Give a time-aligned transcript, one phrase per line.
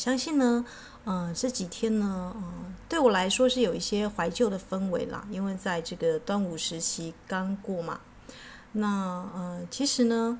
[0.00, 0.64] 相信呢，
[1.04, 2.42] 呃，这几天呢，呃，
[2.88, 8.00] 对我来说是有一些怀旧的氛围啦，因为在这个端午时期刚过嘛。
[8.72, 8.88] 那
[9.34, 10.38] 呃，其实呢，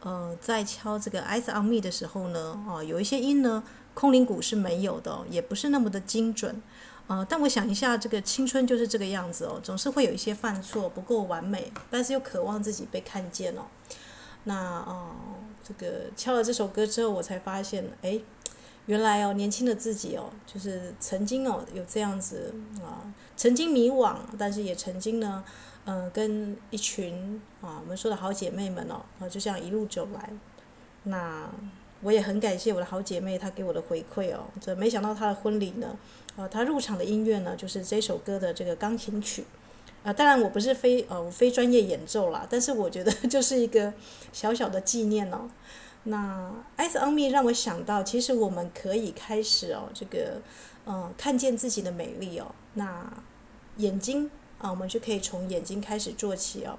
[0.00, 3.62] 呃，在敲这个 Eyes on Me 的时候呢，哦，有一些音呢，
[3.94, 6.60] 空灵鼓是没有的，也不是那么的精准。
[7.06, 13.62] 呃，但我想一下，这个青春就是这个样子哦，总是会有一些犯错，不够完美，但是又渴望自己被看见哦。
[14.44, 15.14] 那哦，
[15.66, 18.20] 这个敲了这首歌之后，我才发现，哎，
[18.86, 23.00] 原来哦，年轻的自己哦，就是曾经哦有这样子啊，
[23.36, 25.42] 曾经迷惘，但是也曾经呢，
[25.86, 30.30] 呃，跟一群啊，我们说的好姐妹们哦，啊，就这样一路走来。
[31.04, 31.48] 那
[32.02, 35.96] 我也很感谢我的好姐妹，她给我的回馈哦，这没想到她的婚礼呢。
[36.36, 39.44] 呃，她入场的音乐呢，就是这首歌的这个钢琴曲，
[40.02, 43.94] 啊、当然我不是非呃我非专业演奏啦，但是我觉得就是一个
[44.34, 45.48] 小小的纪念哦。
[46.04, 50.40] 那《Eyes on Me》让我想到，其实我们可以开始哦，这个
[50.84, 52.54] 呃看见自己的美丽哦。
[52.74, 53.12] 那
[53.78, 56.78] 眼睛啊，我们就可以从眼睛开始做起哦。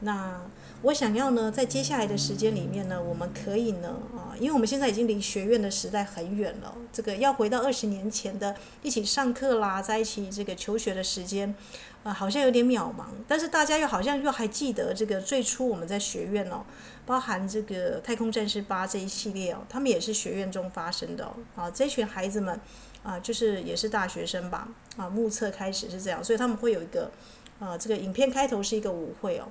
[0.00, 0.40] 那
[0.82, 11.54] 我想要呢，在接下来的时间里面呢，我们可以呢，啊，因为我们现在已经离学院的时代很远了，这个要回到二十年前的一起上课啦，在一起这个求学的时间，
[12.02, 13.04] 啊，好像有点渺茫。
[13.28, 16.64] 但是大家又好像又还记得这个最初我们在学院哦，
[17.06, 22.58] 包含这个《太空战士八》这一系列哦，他们也是学院中发生的哦，啊，这群孩子们
[23.02, 27.10] 啊，就是也是大学生吧，啊，目测开始是这样，所以他们会有一个，
[27.58, 29.48] 啊，这个影片开头是一个舞会哦。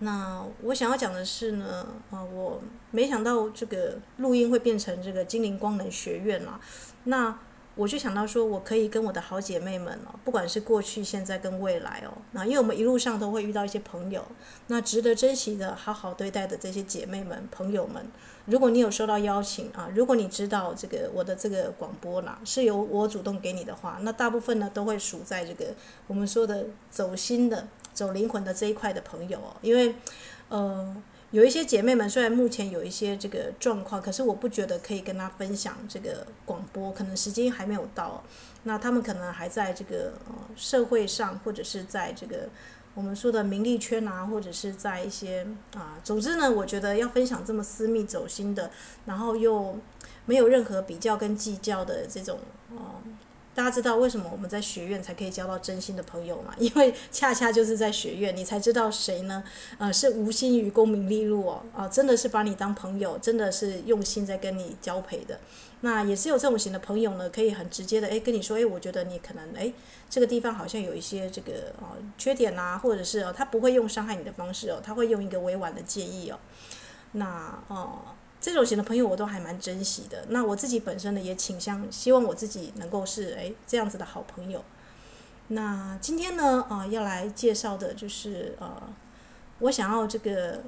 [0.00, 6.60] 那我想要讲的是呢，啊，我没想到这个录音会变成这个精灵光能学院啦。
[7.04, 7.38] 那
[7.76, 14.24] 我就想到说，我可以跟我的好姐妹们哦，不管是过去、现在跟未来哦，那因为我们一路上都会遇到一些朋友，
[14.66, 18.04] 那值得珍惜的、好好对待的这些姐妹们、朋友们，
[18.46, 25.66] 如果你有收到邀请啊，如果你知道这个我的这个广播啦是由我主动给你的话，那大部分呢都会属在这个
[26.06, 27.68] 我们说的走心的。
[27.96, 29.94] 走灵魂的这一块的朋友哦，因为，
[30.50, 30.94] 呃，
[31.36, 38.24] 有一些姐妹们虽然目前有一些这个状况，可是我不觉得可以跟她分享这个广播，可能时间还没有到。
[38.62, 42.48] 那他们可能还在这个呃社会上，或者是在这个
[42.94, 48.70] 我们说的名利圈啊，或者是在一些啊，总之呢，我觉得要分享这么私密走心的，
[49.04, 49.78] 然后又
[50.24, 52.38] 没有任何比较跟计较的这种
[52.70, 53.04] 啊。
[53.56, 56.54] 大家知道为什么我们在学院才可以交到真心的朋友吗？
[56.60, 59.42] 因为恰恰就是在学院，你才知道谁呢？
[59.78, 65.40] 呃，是无心于功名利禄哦，啊、真的是把你当朋友，真的是用心在跟你交配的。
[65.80, 69.72] 那也是有这种型的朋友呢，可以很直接的诶跟你说，诶，我觉得你可能诶
[70.10, 76.38] 这个地方好像有一些这个啊、呃、缺点啊，或者是哦，他不会用伤害你的方式哦，他会用一个委婉的建议哦。
[77.12, 78.02] 那哦。
[78.46, 80.24] 这种型的朋友我都还蛮珍惜的。
[80.28, 84.64] 那我自己本身呢，也倾向希望我自己能够是诶这样子的好朋友。
[85.48, 88.80] 那今天呢，啊、要来介绍的就是呃，
[89.58, 90.62] 我想要这个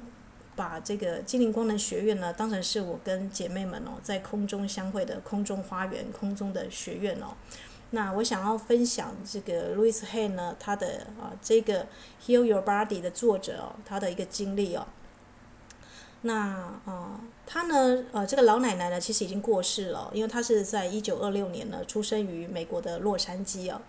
[0.57, 7.27] 把这个精灵功能学院呢，当成是我跟姐妹们哦在空中相会的空中花园、空中的学院哦。
[7.91, 11.87] 那我想要分享这个 Louis Hay 呢，他的啊、呃、这个
[12.25, 14.85] Heal Your Body 的作者哦，他的一个经历哦。
[16.21, 16.81] 那啊。
[16.85, 17.19] 呃
[17.51, 23.81] 她呢，呃，这个老奶奶呢，其实已经过世了，因为她是在一九二六年呢出生于美国的洛杉矶哦。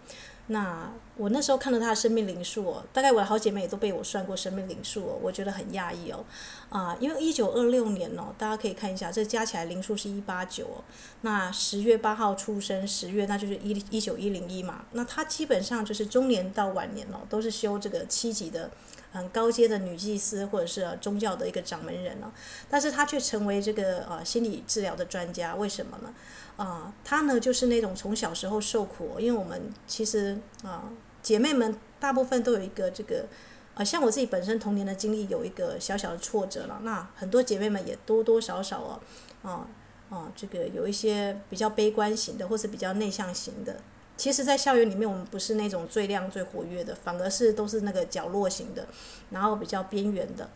[0.46, 6.24] 那我那时候看到她的生命灵数哦，大概我的好姐妹也都被我算过生命灵数哦，我觉得很讶异哦。
[6.70, 10.82] 啊，因为一九二六年哦，大家可以看一下，这加起来灵数是一八九。
[11.20, 14.86] 那十月八号出生，十月那就是一一九一零一嘛。
[14.92, 18.70] 那她基本上就是中年到晚年哦，都是修这个七级的。
[19.12, 22.32] 很高阶的女祭司，或者是宗教的一个掌门人了，
[22.68, 26.14] 但是她却成为这个呃心理治疗的专家，为什么呢？
[26.56, 30.84] 啊，她呢就是那种从小时候受苦，因为我们其实啊
[31.24, 33.26] 姐妹们大部分都有一个这个，
[33.74, 39.00] 啊像我自己本身童年的经历有一个小小的挫折了，那很多姐妹们也多多少少哦，
[39.42, 39.66] 啊
[40.10, 43.76] 啊这个有一些比较悲观型的，或是比较内向型的。
[44.16, 48.86] 其实，在校园里面，我们不是那种最亮、最活跃的，反而是都是那个角落型的，
[49.30, 50.46] 然后比较边缘的。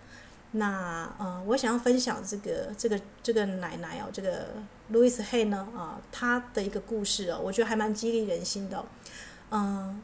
[0.51, 4.49] 那呃，我想要分享这个这个这个奶奶哦，这个
[4.93, 8.85] Louis Hay 呢啊，她的一个故事哦，我觉得还蛮激励人心的，
[9.51, 10.03] 嗯、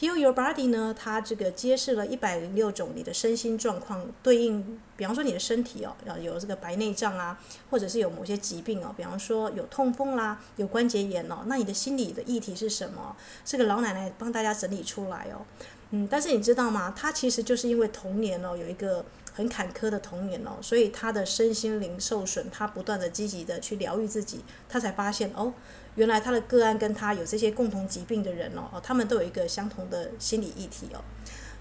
[0.00, 7.36] Heal Your Body 呢，它这个揭示了一百零六种你的身心状况对应，比方说你的身体哦，要有这个白内障啊，
[7.68, 13.16] 或者是有某些疾病哦，比方说有痛风啦，有关节炎哦，那你的心理的议题是什么？
[13.44, 15.42] 这个老奶奶帮大家整理出来哦，
[15.90, 16.94] 嗯，但是你知道吗？
[16.96, 19.04] 她其实就是因为童年哦有一个
[19.34, 25.52] 很坎坷的童年哦，所以她的身心灵受损，她不断的积极的去疗愈自己，她才发现哦，
[25.98, 31.02] 原来他的个案跟他有这些共同疾病的人哦，他们都有一个相同的心理议题哦。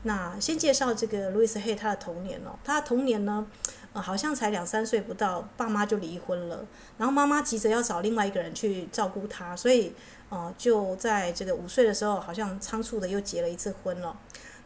[0.03, 3.47] 那先介绍这个路易斯黑他的童年哦，他的童年呢，
[3.93, 6.63] 呃，好像才两三岁不到，爸妈就离婚了，
[6.99, 9.93] 然后妈妈急着要找另外一个人去照顾他，所以
[10.29, 14.15] 呃，就在这个五岁的时候，好像仓促的又结了一次婚了。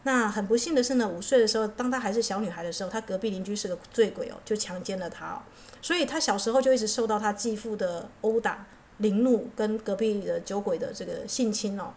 [0.04, 5.38] 那很不幸的是呢，五岁的时候，当她还是小女孩的时候，她隔壁邻居是个醉鬼哦，就强奸了她哦，
[5.80, 8.66] 所以她小时候就一直受到她继父的殴打、
[9.02, 11.92] 凌怒，跟隔壁的酒鬼的这个性侵哦。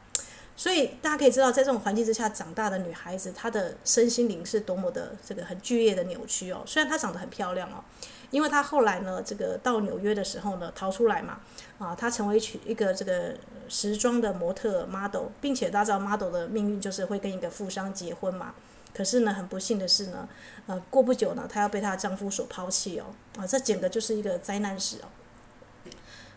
[0.58, 6.64] 所以大家可以知道，在这种环境之下长大的女孩子，她的身心灵是多么的这个很剧烈的扭曲哦。
[6.66, 7.84] 虽然她长得很漂亮哦。
[8.32, 11.40] 因为她后来呢，这个到纽约的时候呢，逃出来嘛，
[11.78, 13.34] 啊，她成为一个这个
[13.70, 18.54] 时装的模特 model，并且大家知道 model 的命运就是会跟一个富商结婚嘛。
[18.94, 20.28] 可是呢，很不幸的是呢，
[20.66, 23.06] 呃，过不久呢，她要被她的丈夫所抛弃哦，
[23.38, 25.08] 啊，这简直就是一个灾难史哦。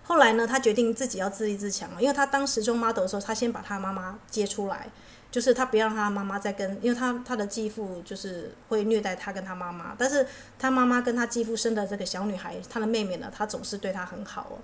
[0.09, 4.89] 后来呢，他决定自己要自立自强，因为他当时做 model 的时候，他先把他妈妈接出来。
[5.31, 10.27] 就是他不让他妈妈再跟，因为他他的继父就是会虐待他跟他妈妈，但是
[10.59, 14.57] 他妈妈跟他继父生的这个小女孩，他的妹妹呢，他总是对她很好哦。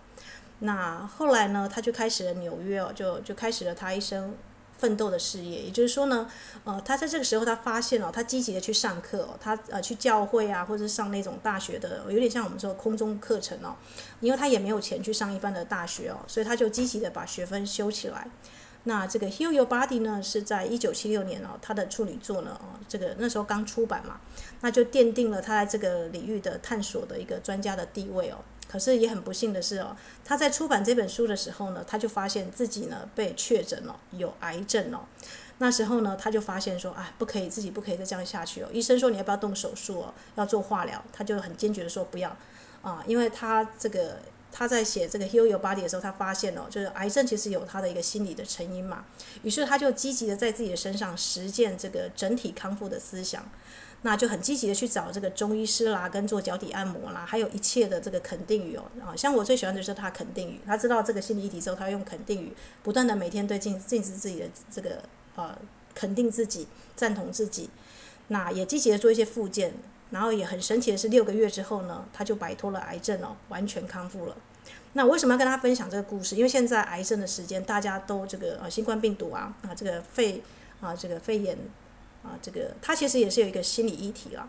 [0.60, 4.34] 那后来呢，他就开始了纽约哦，就就开始了他一生
[4.84, 5.62] 奋斗的事业。
[5.62, 6.30] 也就是说呢，
[6.64, 13.74] 呃，他在这个时候他发现哦，他积极的去上课哦，他呃去教会啊，或者上那种大学的，有点像我们说空中课程哦，
[14.20, 18.28] 因为他也没有钱去上一般的大学哦，所以他就积极的把学分修起来。
[18.86, 24.20] 那这个《Heal Your Body》呢，是在一九七六年哦，他的处女作呢，哦，这个那时候刚出版嘛，
[24.60, 28.36] 那就奠定了他在这个领域的探索的一个专家的地位哦。
[28.74, 35.06] 可是也很不幸的是哦，他在出版这本书的时候呢，他就发现自己呢被确诊了有癌症哦。
[35.58, 38.68] 那时候呢，他就发现说，哎，不可以，自己不可以再这样下去哦。
[38.72, 42.36] 医生说你要不要动手术哦，要做化疗，他就很坚决的说不要
[42.82, 44.18] 啊，因为他这个。
[44.56, 49.04] 他在写这个《Heal Your Body》的时候，他发现哦，就是癌症其实有他的一个心理的成因嘛。
[49.42, 53.44] 于是他就积极的在自己的身上实践这个整体康复的思想，
[54.06, 58.84] 那就很积极的去找这个中医师啦，跟做脚底按摩啦，还有一切的这个肯定语哦。
[59.00, 62.52] 啊，像我最喜欢的就是他肯定语，他知道这个心理议题之后，他用肯定语
[62.82, 65.02] 不断的每天对镜镜子自己的这个
[65.36, 65.56] 呃
[65.94, 67.70] 肯定自己，赞同自己，
[68.28, 69.74] 那也积极的做一些复健。
[70.10, 74.36] 然后也很神奇的是，六个月之后呢，他就摆脱了癌症哦，完全康复了。
[74.92, 76.36] 那为什么要跟他分享这个故事？
[76.36, 80.40] 因为现在癌症的时间，大家都这个呃新冠病毒啊啊这个肺
[80.80, 81.58] 啊这个肺炎
[82.24, 84.48] 啊这个，它其实也是有一个心理议题了。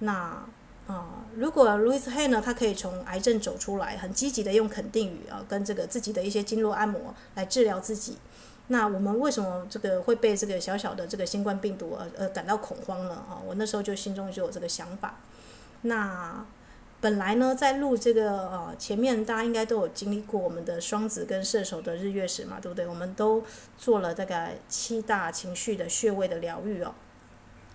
[0.00, 0.44] 那
[0.88, 8.18] 啊，如果 Louis Hay 呢，他可以从癌症走出来，很积极的用肯定语啊，跟这个自己的一些经络按摩来治疗自己。
[8.66, 13.14] 那我们为什么这个会被这个小小的这个新冠病毒而而感到恐慌呢？
[13.14, 15.20] 啊，我那时候就心中就有这个想法。
[15.82, 16.44] 那
[17.00, 22.86] 本来呢，在录这个呃前面，大家应该都有经历过我们的双子跟射手的日月食嘛，对不对？
[22.86, 23.44] 我们都
[23.78, 26.92] 做了大概七大情绪的穴位的疗愈哦。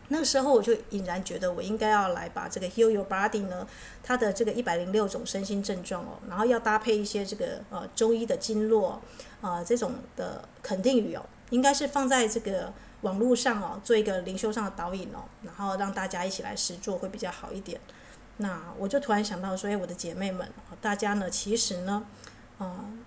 [0.10, 3.68] 那个时候我就隐然觉得，我应该要来把这个 Heal Your Body 呢，
[4.02, 9.02] 它的这个一百零六种身心症状哦，然后要搭配一些这个呃中医的经络
[9.42, 17.80] 啊、这种的肯定语哦，应该是放在这个网络上哦，做一个灵修上的导引哦，然后让大家一起来实做会比较好一点。
[18.38, 20.48] 那我就突然想到说，哎，我的姐妹们，
[20.80, 22.06] 大家呢其实呢，
[22.60, 23.04] 嗯、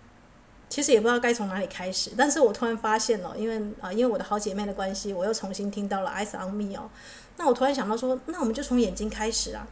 [0.70, 6.88] 其实也不知道该从哪里开始，但是我突然发现了，因为啊，因为我的好姐妹的关系，我又重新听到了 Eyes on Me 哦。
[7.36, 9.66] 那我突然想到说，那我们就从眼睛开始啊，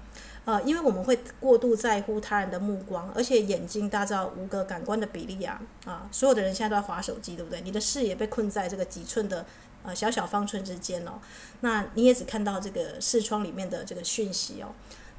[0.44, 7.60] 呃，因为我们会过度在乎他人的目光，而且眼睛大家知道五个感官的比例啊，啊，所有的人现在都在滑手机，对不对？
[7.60, 9.46] 你的视野被困在这个几寸的
[9.84, 11.20] 呃小小方寸之间哦，
[11.60, 14.74] 那你也只看到这个视窗里面的这个讯息哦。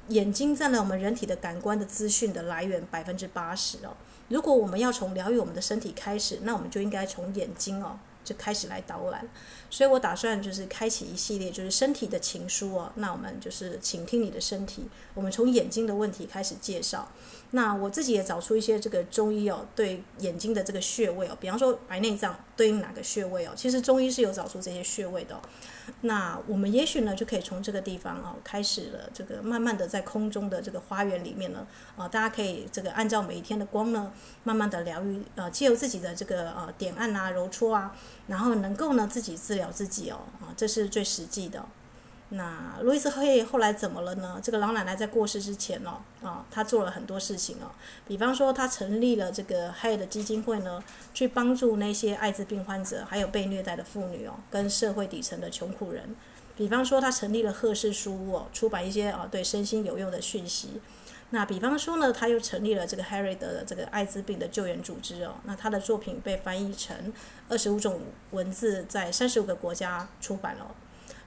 [0.09, 3.95] 眼睛占了我们人体的感官的资讯的来源百分之八十哦。
[4.29, 7.99] 如果我们要从疗愈我们的身体开始，那我们就应该从眼睛哦。
[8.21, 9.27] 就开始来导览，
[9.71, 12.91] 所以我打算就是开启一系列就是身体的情书哦。
[12.95, 17.09] 那我们就是倾听你的身体，我们从眼睛的问题开始介绍。
[17.51, 23.53] 那我自己也找出一些这个中医哦，对眼睛的这个穴位哦，比方说白内障对应哪个穴位哦？
[23.55, 25.41] 其实中医是有找出这些穴位的哦。
[26.01, 31.65] 那我们也许呢就可以从这个地方哦开始了，这个慢慢的在空中的这个花园里面呢
[31.97, 34.11] 啊，大家可以这个按照每一天的光呢，
[34.43, 37.95] 慢慢的疗愈呃，借由自己的这个呃点按啊、揉搓啊。
[38.27, 41.65] 然后能够呢自己治疗自己哦，啊，这是最实际的。
[42.31, 44.39] 那路易斯黑后来怎么了呢？
[44.43, 47.71] 这个老奶奶在过世之前哦，啊，她做了很多事情哦，
[48.07, 56.15] 比方说她成立了这个黑的基金会呢，去帮助那些艾滋病患者，还有被虐待的妇女哦，跟社会底层的穷苦人。
[56.55, 60.79] 比方说他成立了赫氏书屋哦，出版一些啊对身心有用的讯息。
[61.31, 65.35] 那比方说呢，他又成立了这个 Harry 的这个艾滋病的救援组织哦。
[65.45, 67.11] 那他的作品被翻译成
[67.47, 70.75] 二十五种文字，在三十五个国家出版了。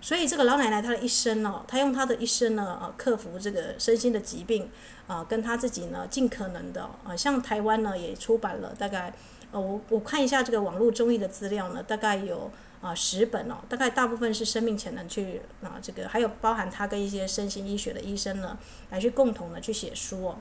[0.02, 4.68] 所以这个老奶奶她的一生哦，她用她的一生呢，啊，克服这个身心的疾病
[5.06, 9.14] 啊，跟她自己呢，尽可能的啊，像台湾呢也出版了大概，
[9.52, 12.50] 呃，我我看一下这个网络中医的资料呢，大概有。
[12.82, 18.58] 啊，十本哦，大概大部分是生命潜能去啊，这个还有包含她跟一些身心医学的医生呢，
[18.90, 20.36] 来去共同的去写书哦。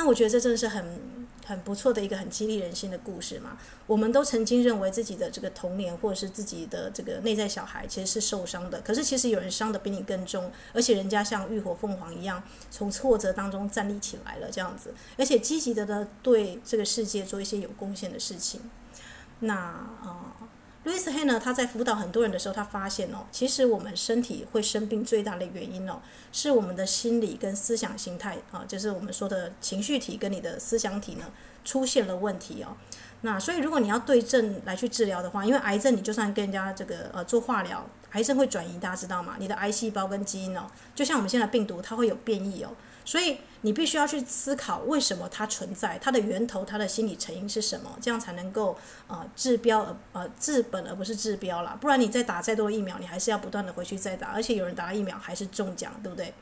[0.00, 0.82] 那我觉得这真的是很
[1.44, 3.58] 很不错的一个很激励人心的故事嘛。
[3.86, 18.62] 我们都曾经认为自己的这个童年或者是自己的这个内在小孩其实是受伤的，可是其实有人伤得比你更重，而且人家像浴火凤凰一样，从挫折当中站立起来了这样子，而且积极的呢对这个世界做一些有贡献的事情。
[19.40, 20.34] 那啊。
[20.84, 26.00] 路易斯黑呢，他在辅导很多人的时候，他发现哦，其实我们身体会生病最大的原因哦，
[26.32, 31.26] 是我们的心理跟思想心态啊，就是我们说的情绪体跟你的思想体呢
[31.64, 32.74] 出现了问题哦。
[33.20, 39.36] 那所以如果你要对症来去治疗的话，因为癌症你就算跟人家这个呃做化疗，癌症会转移，大家知道吗？
[39.38, 40.62] 你的癌细胞跟基因哦，
[40.94, 42.70] 就像我们现在病毒，它会有变异哦。
[43.04, 51.76] 所以你必须要去思考为什么它存在，它的源头，它的心理成因是什么，这样才能够呃治标而呃治本而不是治标啦。
[51.80, 56.32] 不然你再打再多疫苗，你还是要不断的回去再打，而且有人打了疫苗还是中奖，对不对？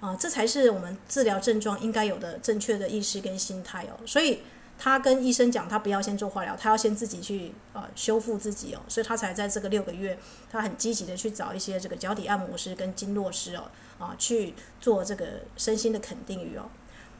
[0.00, 4.00] 啊、呃，这才是我们治疗症状应该有的正确的意识跟心态哦。
[4.06, 4.42] 所以
[4.82, 10.18] 他跟医生讲，他不要先做化疗，他要先自己去呃修复自己哦，所以他才在这个六个月，
[10.50, 13.70] 他很积极的去找一些这个脚底按摩师跟经络师哦。
[13.98, 16.68] 啊，去做这个身心的肯定语哦。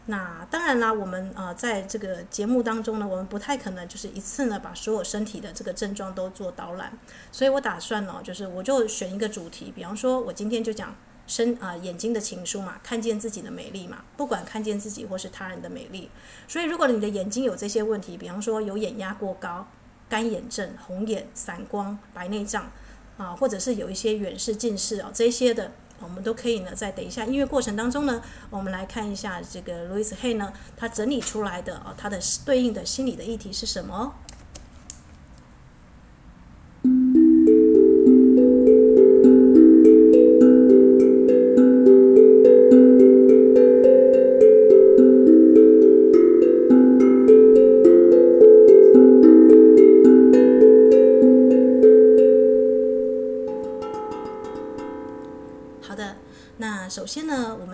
[0.07, 6.99] 那当然啦，我们啊，在这个节目当中呢，我们不太可能就是一次呢把所有身体的这个症状都做导览。
[7.31, 10.93] 所以我打算呢，就是我就选一个主题，比方说，我今天就讲
[11.27, 16.11] 身啊眼睛的情书嘛，看见自己的美丽嘛，不管看见自己或是他人的美丽。
[16.47, 19.67] 所以，如果你的眼睛有这些问题，比方说有眼压过高、
[20.09, 22.71] 干眼症、红眼、散光、白内障
[23.17, 25.73] 啊，或者是有一些远视、近视啊这些的。
[26.01, 34.13] 我们都可以呢，在等一下音乐过程当中呢，我们来看一下这个路易斯黑呢，他整理出来的啊，他的对应的心理的议题是什么？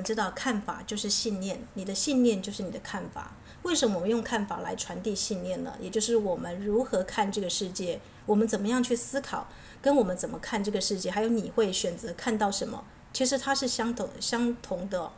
[0.09, 3.35] 知道看法就是信念，你的信念就是你的看法。
[3.61, 5.75] 为什么我们用看法来传递信念呢？
[5.79, 9.47] 也就是我们如何看这个世界，我们怎么样去思考，
[9.83, 15.11] 跟我们怎么看这个世界，还有你会选择看到什么，其实它是相同相同的。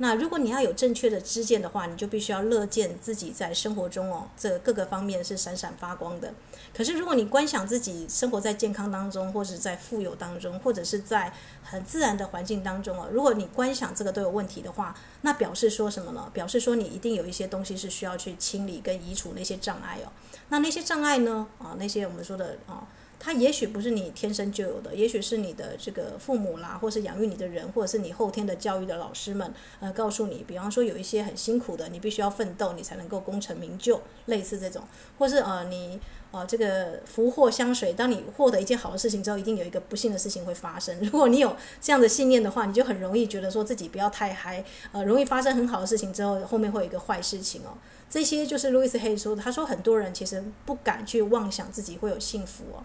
[0.00, 6.32] 那如果你要有正确的知见的话，你就必须要乐见自己在生活中哦，这各个方面是闪闪发光的。
[6.72, 16.30] 可是如果你观想自己生活在健康当中，或者在富有当中，或者是在很自然的环境当中哦，如果你观想这个都有问题的话，那表示说什么呢？
[16.32, 20.12] 表示说你一定有一些东西是需要去清理跟移除那些障碍哦。
[20.50, 21.46] 那那些障碍呢？
[21.58, 22.86] 啊，那些我们说的啊。
[23.20, 34.82] 它也许不是你天生就有的，也许是你的这个父母啦，或是养育你的人，或者是你后天的教育的老师们，呃，告诉你，比方说有一些很辛苦的，你必须要奋斗，你才能够功成名就，类似这种，
[35.18, 35.98] 或是呃，你
[36.30, 40.98] 哦这个福祸相随，当你获得一件好的事情之后，一定有一个不幸的事情会发生。
[41.04, 47.76] 如果你有这样的信念的话，你就很容易觉得说自己不要太嗨，呃，容易发生很好的事情之后，后面会有一个坏事情哦。
[48.10, 52.82] 这些就是路易斯黑说的，他说很多人其实不敢去妄想自己会有幸福哦。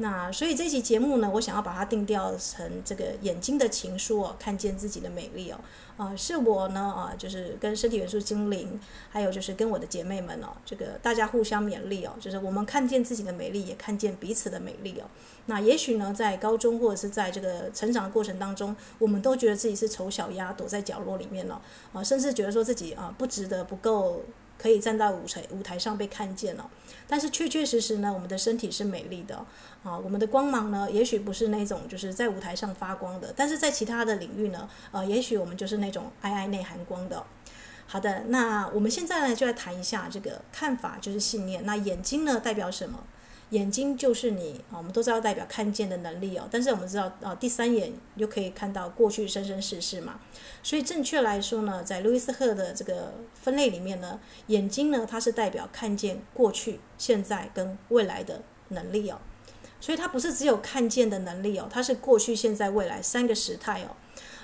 [0.00, 5.58] 那所以这期节目呢，我想要把它定调成这个眼睛的情书哦，看见自己的美丽哦，
[5.96, 8.78] 啊、是我呢啊，就是跟身体元素精灵，
[9.10, 15.04] 还有就是跟我的姐妹们哦，这个大家互相勉励哦，就是我们看见自己的美丽，也看见彼此的美丽哦。
[15.46, 21.60] 那也许呢，在高中或者是在这个成长的过程当中，我们都觉得自己是丑小鸭，躲在角落里面、哦，
[21.92, 24.22] 啊，甚至觉得说自己啊不值得，不够。
[24.58, 26.68] 可以站在舞台舞台上被看见了，
[27.06, 29.36] 但是确确实实呢，我们的身体是美丽的
[29.84, 37.24] 啊，我们的光芒呢，也许不是那种就是在舞台上发光的，但是在其他的领域呢，呃，也许我们就是那种爱爱内含光的。
[37.86, 41.64] 好的，那我们现在呢，就来谈一下这个看法就是信念。
[41.64, 43.02] 那眼睛呢，代表什么？
[43.50, 46.46] 眼睛就是你啊，我们都知道代表看见的能力哦。
[46.50, 50.20] 但是我们知道啊，第三眼又可以看到过去生生世世嘛。
[50.62, 59.18] 所以正确来说呢，在路易斯赫的这个分类里面呢，眼睛呢，它是代表看见过去、现在跟未来的能力哦。
[59.80, 63.96] 所以它不是只有看见的能力哦，它是过去、现在、未来三个时态哦。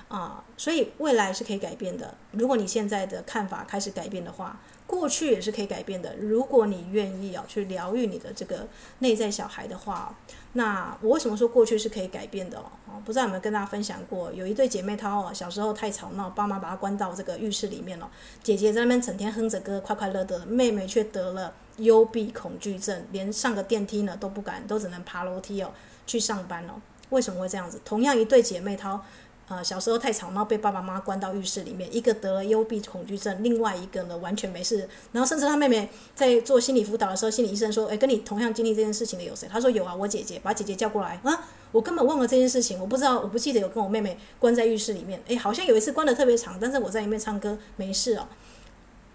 [0.09, 2.15] 啊，所以未来是可以改变的。
[2.33, 6.15] 如果你现在的看法开始改变的话，过去也是可以改变的。
[6.17, 8.69] 如果你愿意啊，去疗愈你的这个
[8.99, 10.15] 内在小孩的话，
[10.53, 13.01] 那我为什么说过去是可以改变的哦？
[13.05, 14.31] 不知道有没有跟大家分享过？
[14.33, 18.09] 有一对姐妹她哦，小时候太吵闹，爸妈把她关到这个浴室里面了。
[18.43, 25.73] 姐姐在那边整天哼着歌，快快乐乐，妹妹却得了幽闭恐惧症，连上个电梯呢都不敢，都只能爬楼梯哦
[26.07, 26.75] 去上班哦。
[27.11, 27.81] 为什么会这样子？
[27.85, 29.03] 同样一对姐妹淘。
[29.47, 34.89] 呃，小时候太吵闹，被爸爸妈妈关到浴室里面，一个得了幽闭恐惧症，另外一个呢完全没事。
[35.13, 45.23] 然后甚至他妹妹在做心理辅导的时候，心理医生说：“诶，跟你同样经历这件事情的有谁？”他说：“有啊，我姐姐。”把姐姐叫过来啊，我根本忘了这件事情，我不知道，我不记得有跟我妹妹关在浴室里面。
[45.27, 48.27] 诶，好像有一次关的特别长，但是我在里面唱歌没事哦。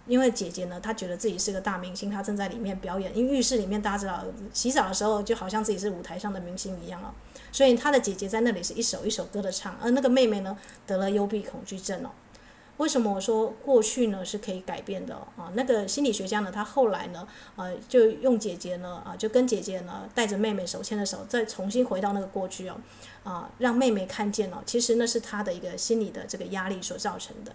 [0.09, 3.15] 因为姐姐呢，她觉得自己是个大明星，她正在里面表演。
[3.15, 7.13] 因为浴室里面大家知道，洗澡的时候就好像自己是舞台上的明星一样哦。
[7.51, 12.09] 所以她的姐姐在那里是一首一首歌的唱，而那个妹妹呢，得了幽闭恐惧症哦。
[12.77, 15.51] 为什么我说过去呢是可以改变的啊？
[15.53, 22.77] 那个心理学家呢，他后来呢，呃，就用姐姐呢，啊，就跟姐姐呢带着妹妹手牵着手，再重新回到那个过去哦，
[23.25, 27.53] 啊，让妹妹看见哦，其实那是她的一个心理的这个压力所造成的。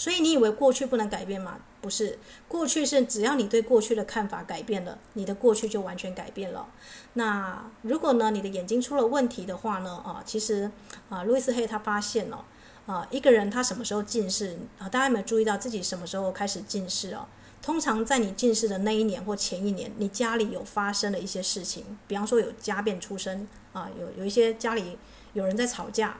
[0.00, 1.58] 所以你以为过去不能改变吗？
[1.82, 6.66] 不是，过去是只要你对过去的看法改变了，你的过去就完全改变了。
[7.12, 9.96] 那如果呢，你的眼睛出了问题的话呢？
[10.02, 10.70] 啊，其实
[11.10, 12.42] 啊，路易斯黑他发现了
[12.86, 14.88] 啊，一个人他什么时候近视啊？
[14.88, 17.26] 大家有没有注意到自己什么时候开始近视哦？
[17.60, 24.96] 通常在你近视的那一年或前一年，你家里有发生了一些事情，比方说有家变出生啊，有有一些家里
[25.34, 26.16] 有人在吵架。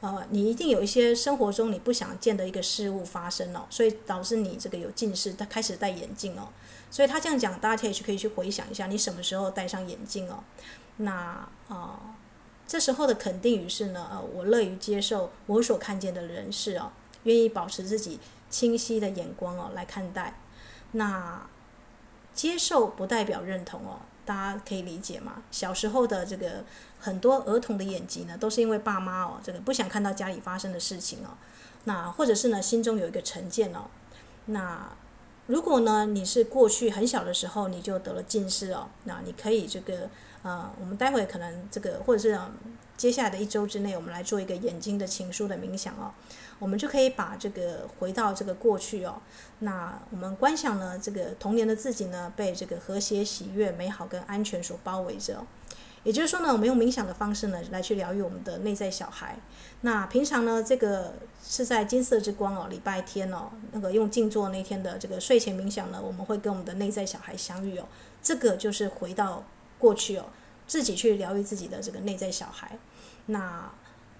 [0.00, 6.48] 呃，你一定有一些生活中你不想见的一个事物发生了，所以导致你这个有近视，他开始戴眼镜哦。
[6.90, 10.44] 所以他这样讲，大家可以去可以去回想一下，你什么时候戴上眼镜哦？
[10.98, 12.00] 那啊、呃，
[12.68, 16.92] 这时候的肯定语是呢，呃，我乐于接受我所看见的人事哦，
[17.24, 20.38] 愿意保持自己清晰的眼光哦来看待。
[20.92, 21.46] 那
[22.34, 24.00] 接受不代表认同哦。
[24.26, 25.44] 大家可以理解吗？
[25.52, 26.64] 小时候的这个
[26.98, 31.30] 很多儿童的眼疾呢，都是因为爸妈哦，这个不想看到家里发生的事情哦，
[31.84, 33.86] 那或者是呢，心中有一个成见哦。
[34.46, 34.90] 那
[35.46, 40.08] 如果呢，你是过去很小的时候你就得了近视哦，那你可以这个
[40.42, 42.38] 呃，我们待会可能这个或者是、
[42.96, 46.12] 接下来的一周之内，我们来做一个眼睛的情书的冥想哦。
[46.58, 49.20] 我们就可以把这个回到这个过去哦，
[49.58, 55.44] 那我们观想呢，这个童年的自己呢，被这个和谐、喜悦、美好跟安全所包围着。
[56.06, 59.36] 也就是说呢，我们用冥想的方式呢，来去疗愈我们的内在小孩。
[59.80, 67.88] 那平常呢，这个是在金色之光哦，礼拜天哦，那个用静坐那天的这个睡前冥想呢，我们会跟我们的内在小孩相遇哦。
[68.22, 69.42] 这个就是回到
[69.80, 70.26] 过去哦，
[70.68, 72.78] 自己去疗愈自己的这个内在小孩。
[73.26, 73.68] 那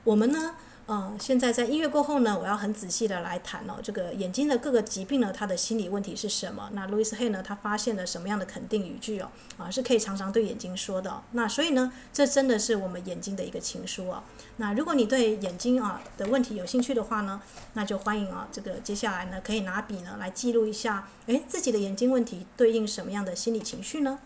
[0.03, 0.57] 我们呢？
[0.89, 6.71] 嗯，现在在音乐过后呢，我要很仔细的来谈哦，这个眼睛的各个疾病呢，它的心理问题是什么？
[6.75, 9.29] 那路易斯黑呢，他发现了什么样的肯定语句哦？
[9.59, 11.23] 啊，是可以常常对眼睛说的。
[11.33, 14.23] 那所以呢，这真的是我们眼睛的一个情书哦。
[14.59, 24.21] 那如果你对眼睛啊的问题有兴趣的话呢，那就欢迎啊，这个接下来呢，可以拿笔呢来记录一下，诶，自己的眼睛问题对应什么样的心理情绪呢？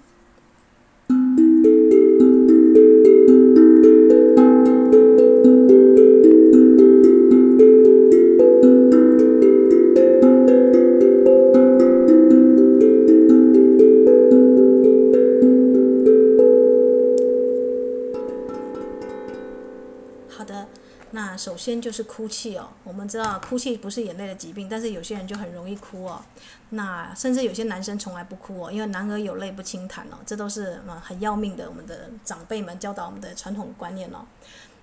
[21.41, 26.23] 首先就是哭泣哦，我们知道哭泣不是眼泪的疾病，但是有些人就很容易哭哦。
[26.69, 31.67] 那甚至有些男生从来不哭哦，因为男儿有泪不轻弹哦，这都是嗯很要命的。
[31.67, 34.27] 我们的长辈们教导我们的传统观念哦。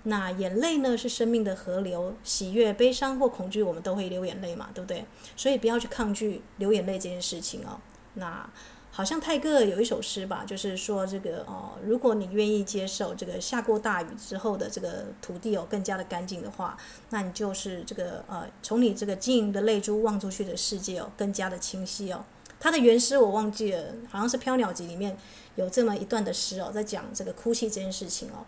[0.04, 5.06] 那眼泪呢是生命的河流，喜悦、悲伤或恐惧，我们都会流眼泪嘛，对不对？
[5.36, 7.80] 所以不要去抗拒流眼泪这件事情哦。
[8.15, 8.50] 那。
[8.98, 16.76] 好像泰戈尔有一首诗吧，就是说这个哦，如果你愿意接受这个下过大雨之后的这个土地哦更加的干净的话，
[17.12, 22.26] 那你就是这个呃从你这个晶莹的泪珠望出去的世界哦更加的清晰哦。
[22.60, 25.16] 他的原诗我忘记了，好像是《飘鸟集》里面
[25.54, 28.44] 有这么一段的诗哦，在讲这个哭泣这件事情哦。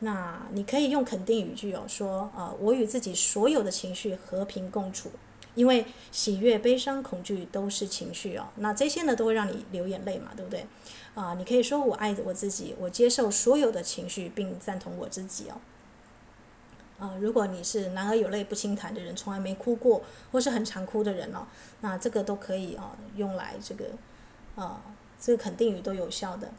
[0.00, 5.10] 那你可以用肯定语句哦说呃，我与自己所有的情绪和平共处。
[5.56, 10.64] 因为喜悦、悲伤、恐惧都是情绪哦，那这些呢都会让你流眼泪嘛，对不对？
[11.14, 15.58] 啊，你可以说我爱我自己，我接受所有的情绪，并赞同我自己哦。
[16.98, 21.46] 啊，如果你是男儿有泪不轻弹的人，从来没哭过，或是很常哭的人哦，
[21.80, 23.86] 那这个都可以啊，用来这个
[24.54, 24.82] 啊，
[25.18, 26.50] 这个肯定语都有效的。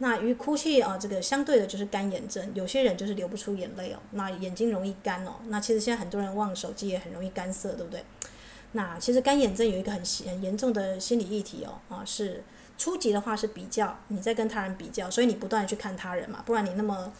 [0.00, 5.34] 那与哭泣啊，这个相对的就是干眼症，有些人就是流不出眼泪哦，那眼睛容易干哦。
[5.48, 8.04] 那其实现在很多人望手机也很容易干涩，对不对？
[8.72, 12.42] 那其实干眼症有一个很很严重的心理议题哦，啊是
[12.76, 17.12] 初级的话是比较，你在跟他人比较，所以你不断地去看他人嘛，不然你那么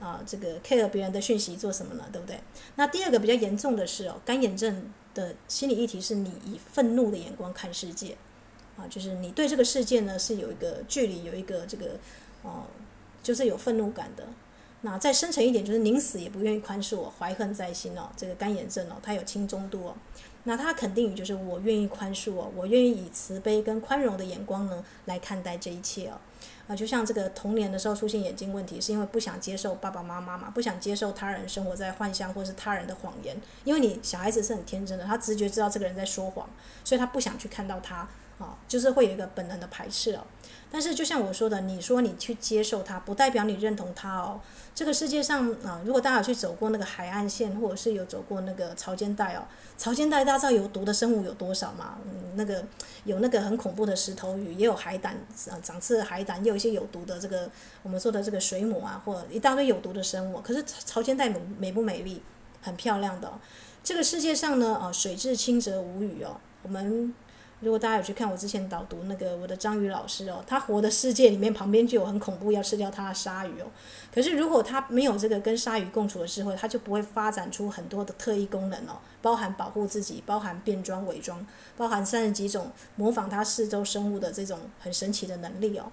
[0.00, 2.04] 啊这个 care 别人的讯息做什么呢？
[2.12, 2.40] 对不对？
[2.76, 8.16] 那第二个比较严重的是哦，干眼症的心理议题是你以愤怒的眼光看世界。
[8.76, 11.98] 啊，就是你对这个世界呢是有一个距离，有一个这个，
[12.42, 12.62] 哦，
[13.24, 14.24] 就是有愤怒感的。
[14.82, 18.08] 那再深层一点，就是宁死也不愿意宽恕我，怀恨在心哦。
[18.16, 19.96] 这个干眼症哦，它有轻中度哦。
[20.44, 26.18] 那他肯定语就是我愿意宽恕哦，我愿意以慈悲跟宽容的眼光呢来看待这一切哦。
[26.66, 33.34] 啊，就像这个童年的时候出现眼睛问题，是因为不想接受爸爸妈妈嘛，不想接受他人生活在幻象或是他人的谎言。
[33.64, 36.48] 因为你小孩子是很天真的，他直觉知道这个人在说谎，
[36.84, 38.06] 所以他不想去看到他。
[38.38, 40.20] 啊，就是会有一个本能的排斥哦。
[40.70, 44.38] 但是就像我说的，你说你去接受它，不代表你认同它哦。
[44.74, 49.42] 这个世界上啊，如果大家有去走过那个海岸线，或者是有走过那个潮间带哦，
[49.78, 51.96] 潮间带大家知道有毒的生物有多少吗？
[52.04, 52.62] 嗯，那个
[53.04, 55.14] 有那个很恐怖的石头鱼，也有海胆
[55.50, 57.50] 啊，长刺海胆，也有一些有毒的这个
[57.82, 60.38] 我们说的这个水母啊，或者一大堆有毒的生物。
[60.42, 62.22] 可是潮间带美美不美丽？
[62.60, 63.32] 很漂亮的。
[63.82, 66.38] 这个世界上呢，啊，水至清则无鱼哦。
[66.62, 67.14] 我们。
[67.60, 73.66] 如果大家有去看我之前导读那个我的章鱼老师哦，他活的世界里面旁边就有很恐怖要吃掉他的鲨鱼哦。
[74.14, 81.44] 可是如果他没有这个跟鲨鱼共处的智慧，他就不会发展出很多的特异功能哦，包含保护自己，包含变装伪装，
[81.76, 85.90] 包含三十几种模仿他四周生物的这种很神奇的能力哦。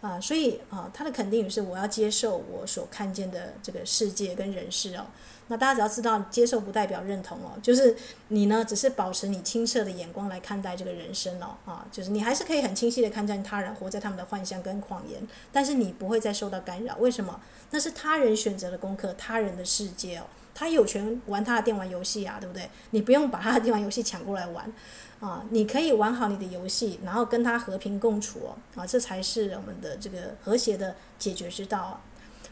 [0.00, 5.06] 啊，所以啊，他的肯定语是我要接受我所看见的这个世界跟人事哦。
[5.48, 7.94] 那大家只要知道，接受不代表认同哦，就是
[8.28, 15.20] 你呢，只是保持你清澈的眼光来看待这个人生哦，啊，就是你还是可以很清晰的看见他人活在他们的幻象跟谎言，
[15.52, 16.96] 但是你不会再受到干扰。
[16.96, 17.40] 为什么？
[17.70, 22.70] 那是他人选择的功课，他人的世界哦，他有权玩他的电玩游戏啊，对不对？
[22.90, 24.72] 你不用把他的电玩游戏抢过来玩，
[25.20, 32.00] 啊，你可以玩好你的游戏，然后跟他和平共处哦，啊，这才是我们的这个和谐的解决之道。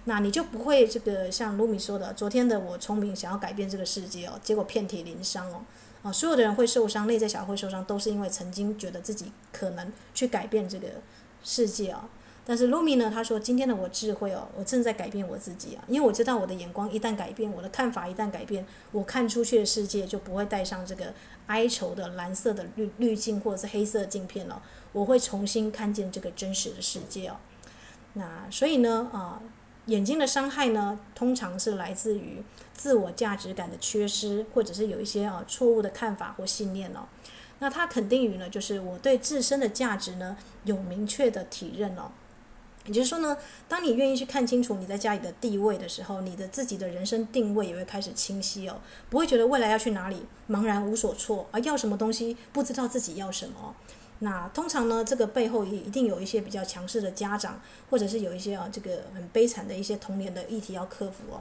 [0.04, 5.62] 那你就不会这个像卢米说的，昨天的我聪明想要改变这个世界哦，结果遍体鳞伤哦，
[6.02, 10.88] 啊，所有的人会受伤，内在小孩会受伤，都是因为曾经觉得自己可能去改变这个
[11.44, 12.00] 世界哦。
[12.44, 21.14] 但是卢米呢，他说今天的我智慧哦，我正在改变我自己啊，因为我知道我的眼光一旦改变，我的看法一旦改变，我看出去的世界就不会带上这个
[21.46, 24.60] 哀愁的蓝色的滤滤镜或者是黑色镜片了，
[24.92, 27.36] 我会重新看见这个真实的世界哦。
[28.14, 29.40] 那所以呢，啊。
[29.86, 32.42] 眼睛的伤害呢，通常是来自于
[32.72, 37.08] 自我价值感的缺失，或者是有一些啊错误的看法或信念哦。
[37.58, 42.10] 那它肯定语呢，就是我对自身的价值呢有明确的体认哦。
[42.84, 43.36] 也就是说呢，
[43.68, 53.76] 当你愿意去看清楚你在家里的地位的时候，你的自己的人生定位也会开始清晰哦，不会觉得未来要去哪里茫然无所措而，要什么东西不知道自己要什么。
[54.24, 61.40] 那通常呢，这个背后也一定有一些比较强势的家长，或者是有一些啊，这个很悲惨的一些童年的议题要克服哦。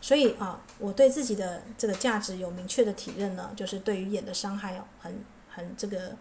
[0.00, 5.12] 所以啊，我对自己的这个价值有明确的体认呢，就是对于眼的伤害哦，很
[5.48, 6.12] 很这个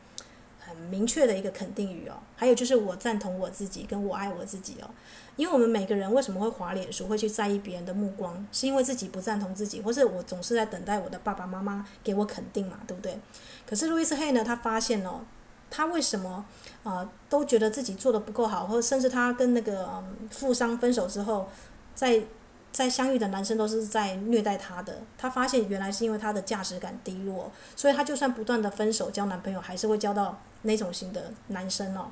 [0.58, 2.15] 很明确的一个肯定语哦。
[2.36, 4.89] 还有就是我赞同我自己，跟我爱我自己哦。
[5.36, 13.19] 因为我们每个人为什么会滑脸书，会去在意别人的目光，是因为自己不赞同自己，或是我总是在等待我的爸爸妈妈给我肯定嘛，对不对？
[13.67, 15.22] 可是路易斯黑呢，他发现哦。
[15.69, 16.45] 他为什么
[16.84, 21.47] 啊、都觉得自己做的不够好，或者甚至他跟那个、嗯、富商分手之后，
[21.93, 22.23] 在
[22.71, 25.01] 在相遇的男生都是在虐待他的。
[25.17, 32.08] 他发现原来是因为他的价值感低落，所以他就算不断的分手交男朋友，还是会交到那种型的男生哦。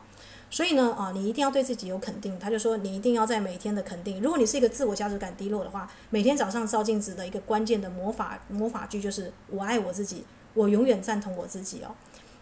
[0.49, 2.37] 所以呢啊，你一定要对自己有肯定。
[2.39, 4.21] 他就说你一定要在每天的肯定。
[4.21, 11.91] 如果你是一个自我价值感低落的话，每天早上照镜子的一个关键的魔法魔法句就是我爱我自己，我永远赞同我自己哦。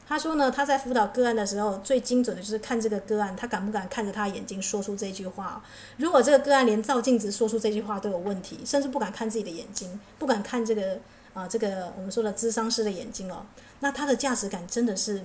[0.07, 5.63] 他说呢，他在辅导个案的时候，最精准的就是看这个个案，他敢不敢看着他眼睛说出这句话。
[5.97, 10.99] 如果这个个案连照镜子说出这句话都有问题，甚至不敢看自己的眼睛，不敢看这个
[11.33, 13.45] 啊、这个我们说的咨商师的眼睛哦，
[13.79, 15.23] 那他的价值感真的是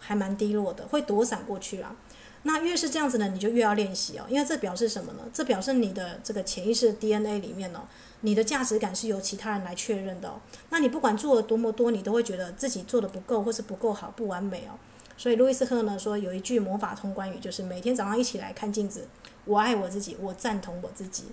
[0.00, 1.94] 还蛮低落的，会躲闪过去啊。
[2.42, 5.20] 那越是这样子呢，你就越要练习哦，因为这表示什么呢？
[5.32, 7.80] 这表示你的这个潜意识 DNA 里面哦。
[8.22, 14.78] 你的价值感是由其他人来确认的哦，那你不管做了多么多，你都会觉得自己做的不够，或是不够好，不完美哦。
[15.16, 19.06] 所以路易斯赫呢说有一句魔法通关语，就是每天早上一起来看镜子，
[19.44, 21.24] 我爱我自己，我赞同我自己，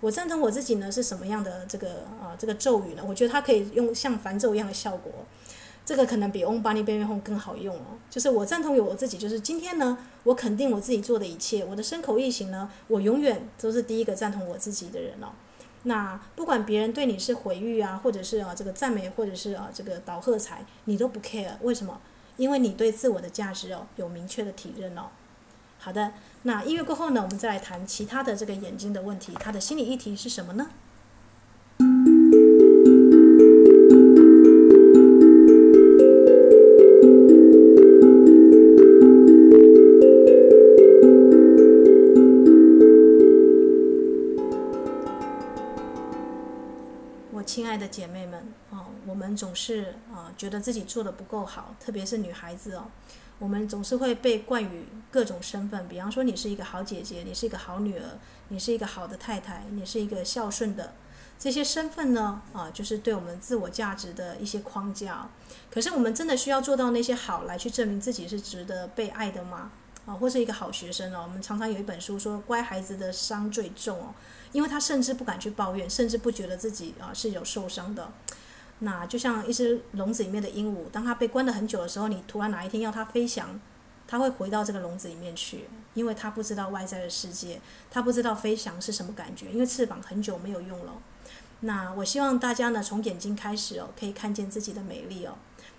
[0.00, 3.04] 我赞同我自己呢是什么样的这个啊这个咒语呢？
[3.06, 5.12] 我觉得它可以用像梵咒一样的效果。
[5.84, 7.98] 这个可能比 On Bunny Baby Home 更好用哦。
[8.08, 11.64] 就是我赞同于我自己，就是今天呢，我肯定我自己做的一切。
[11.64, 15.30] 我的身口意行呢，我永远都是第一个赞同我自己的人哦。
[15.84, 21.52] 那不管别人对你是毁誉啊，或者是啊这个赞美，或者是啊这个倒喝彩，你都不 care。
[21.62, 22.00] 为什么？
[22.36, 25.08] 因为你对自我的价值哦有明确的体认哦。
[25.78, 30.70] 好的，那音乐过后呢，我们再来谈其他的这个眼睛的问题，它的心理议题是什么呢？
[49.36, 52.86] 总是啊觉得自己做的不够好，特别是女孩子哦。
[53.38, 58.18] 我们总是会被冠以各种身份，比方说你是一个好姐姐，你是一个好女儿，
[58.48, 60.92] 你是一个好的太太，你是一个孝顺的，
[61.40, 65.28] 这些身份呢，啊，就是对我们自我价值的一些框架。
[65.72, 69.72] 可是我们真的需要做到那些好来去证明自己是值得被爱的吗？
[70.06, 71.22] 啊，或是一个好学生哦？
[71.24, 74.14] 我们常常有一本书说，乖孩子的伤最重哦，
[74.52, 78.12] 因为他甚至不敢去抱怨，甚至不觉得自己啊是有受伤的。
[78.84, 83.60] 那就像一只笼子里面的鹦鹉，当它被关了很久的时候，你突然哪一天要它飞翔，
[84.08, 87.60] 它会回到这个笼子里面去，因为它不知道外在的世界，
[87.92, 90.94] 它不知道飞翔是什么感觉，因为翅膀很久没有用了。
[91.60, 95.36] 那我希望大家呢，从眼睛开始哦，可以看见自己的美丽哦。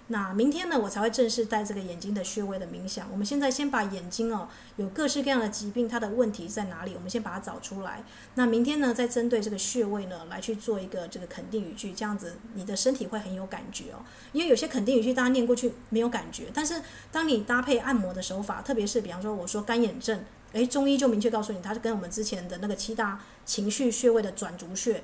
[0.08, 3.08] 那明天呢，我才会正式带这个眼睛的穴位的冥想。
[3.10, 6.94] 我们现在先把眼睛哦，有各式各样的疾病，它的问题在哪里？
[6.94, 8.04] 我们先把它找出来。
[8.36, 14.04] 那明天呢，再针对这个穴位呢，来去做一个这个肯定语句，这样子你的身体会很有感觉哦。
[14.34, 20.20] 因为有些肯定语句大家念过去没有感觉，但是当你搭配按摩的手法，特别是比方说我说干眼症，
[20.52, 25.02] 诶，中医就明确告诉你，它是跟我们之前的那个七大情绪穴位的转足穴。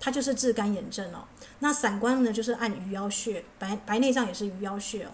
[0.00, 1.28] 它就是治干眼症哦。
[1.58, 5.10] 那散光呢，就是按鱼腰穴，白白内障也是鱼腰穴哦。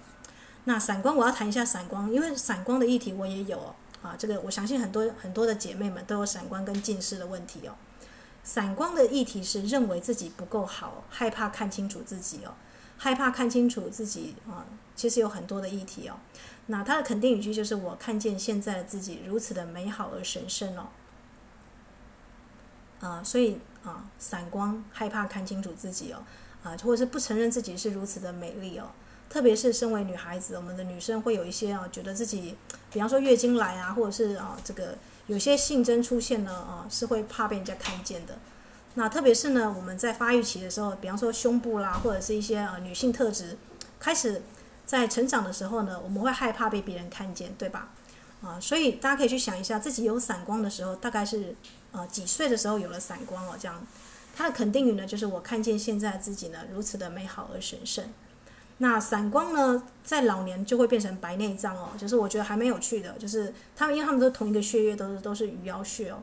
[0.65, 3.75] 那散光我要谈一下散光，因为散光的议题我也有哦。
[4.03, 7.75] 啊，这个我相信很多很多的姐妹们都有散光跟近视的问题哦。
[8.45, 12.55] 散光的议题是认为自己不够好，害怕看清楚自己哦，
[12.97, 14.65] 害怕看清楚自己啊。
[14.95, 16.15] 其实有很多的议题哦。
[16.67, 20.89] 那它的肯定语句就是我看见现在的自己如此的美好而神圣哦。
[23.01, 23.59] 啊，所以。
[23.87, 26.19] 啊，散光害怕看清楚自己哦，
[26.65, 28.91] 啊，或者是不承认自己是如此的美丽哦。
[29.29, 32.57] 特别是身为女孩子，我们的女生会有一些啊，觉得自己，
[32.93, 34.97] 比方说月经来啊，或者是啊，这个
[35.27, 38.39] 有些性征出现呢，啊，是会怕被人家看见的。
[38.95, 43.57] 那特别是呢，我们在发育期的时候，比方说胸部啦，或者是一些啊女性特质
[43.99, 44.43] 开始
[44.85, 47.91] 在成长的时候呢，我们会害怕被别人看见，对吧？
[48.43, 51.55] 啊，所以大家可以去想一下，自己有散光的时候，大概是。
[51.97, 53.57] 啊，几岁的时候有了散光哦？
[53.59, 53.83] 这样，
[54.35, 58.05] 它的肯定语呢，就是我看见现在自己呢，如此的美好而神圣。
[58.79, 66.19] 那散光呢，在老年就会变成白内障哦，就是我觉得还蛮有趣的，就是他们因为他们都同一个血液，都是都是鱼腰穴哦。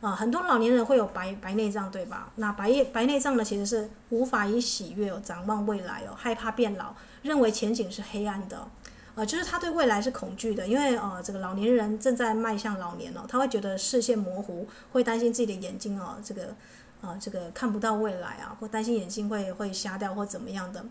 [0.00, 2.32] 啊，很多老年人会有白白内障，对吧？
[2.36, 8.66] 那白白内障呢，其实是无法以喜悦哦展望未来哦，害怕变老，认为前景是黑暗的。
[9.14, 16.54] 呃，就是他对未来是恐惧的，因为呃，这个老年人正在迈向老年哦，他会觉得视线模糊，会担心自己的眼睛哦，这个，
[17.02, 20.84] 呃，这个看不到未来啊，或担心眼睛会会瞎掉或怎么样的，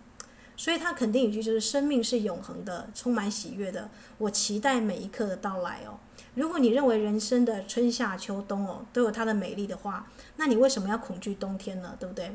[0.56, 5.98] 所以他肯定语句就是生命是永恒的，充满喜悦的，我期待每一刻的到来哦。
[6.36, 10.08] 如果你认为人生的春夏秋冬哦都有它的美丽的话，
[10.38, 11.96] 那你为什么要恐惧冬天呢？
[12.00, 12.32] 对不对？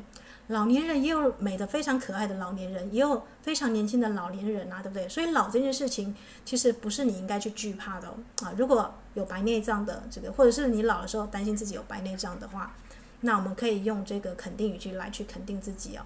[0.47, 5.07] 老年人也有美的非常可爱的老年人，也有非常年轻的老年人啊，对不对？
[5.09, 8.13] 所以老这件事情其实不是你应该去惧怕的哦。
[8.43, 12.73] 啊，如果有白内障的这个，或者是你老的时候担心自己有白内障的话，
[13.21, 16.03] 那我们可以用这个肯定语句来去肯定自己哦。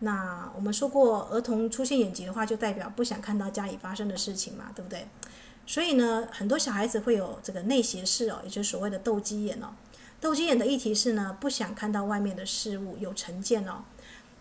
[0.00, 5.06] 那我们说过，儿童出现眼疾的话，就代表不想看到家里发生的事情嘛，对不对？
[5.64, 9.68] 所以呢，很多小孩子会有这个内斜视哦，也就是所谓的斗鸡眼哦。
[10.24, 13.84] 斗鸡眼的议题是呢，不想看到外面的事物，有成见哦。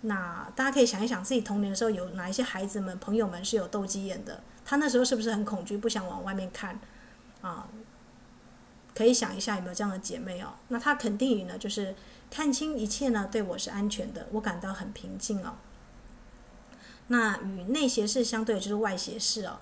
[0.03, 4.41] 那大家可以想一想，自己童年的时候有哪一些孩子们、朋友们是有斗鸡眼的？
[4.63, 6.79] 他那时候是不是很恐惧，不想往外面看？
[7.41, 7.67] 啊，
[8.95, 10.53] 可以想一下有没有这样的姐妹哦？
[10.69, 11.93] 那他肯定语呢，就是
[12.31, 15.55] 看清一切呢，对我是安全的，我感到很平静哦。
[17.07, 19.59] 那与内斜视相对的就是外斜视哦。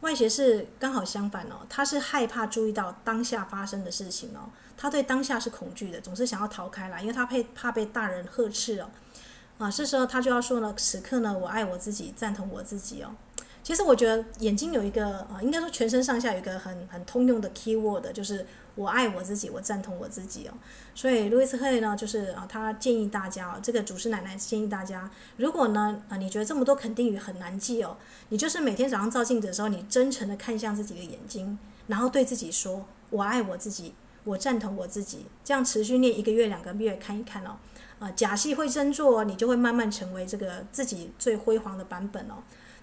[0.00, 4.50] 外斜视刚好相反哦，他是害怕注意到当下发生的事情哦。
[4.76, 8.90] 他对当下是恐惧的，总是想要逃开来，因为他怕怕被大人呵斥哦。
[9.58, 13.14] 啊，这时候他就要说呢，此刻呢，我爱我自己，赞同我自己哦。
[13.62, 20.54] 其实我觉得眼睛有一个啊，应该说全身上下有一个很很通用的 key word，就是我爱我自己，我赞同我自己哦。
[20.96, 27.96] 所以路易斯·黑呢，就是啊，他建议大家哦，这个祖师奶奶建议大家，如果呢啊，你觉得这么多肯定语很难记哦，
[28.30, 31.56] 你就是每天早上照镜子的时候，你真诚的看向自己的眼睛，
[31.86, 37.56] 然后对自己说，我爱我自己，我赞同我自己，这样持续练一个月、两个月，看一看哦，
[37.98, 42.34] 啊，假戏会真做，你就会慢慢成为这个自己最辉煌的版本哦。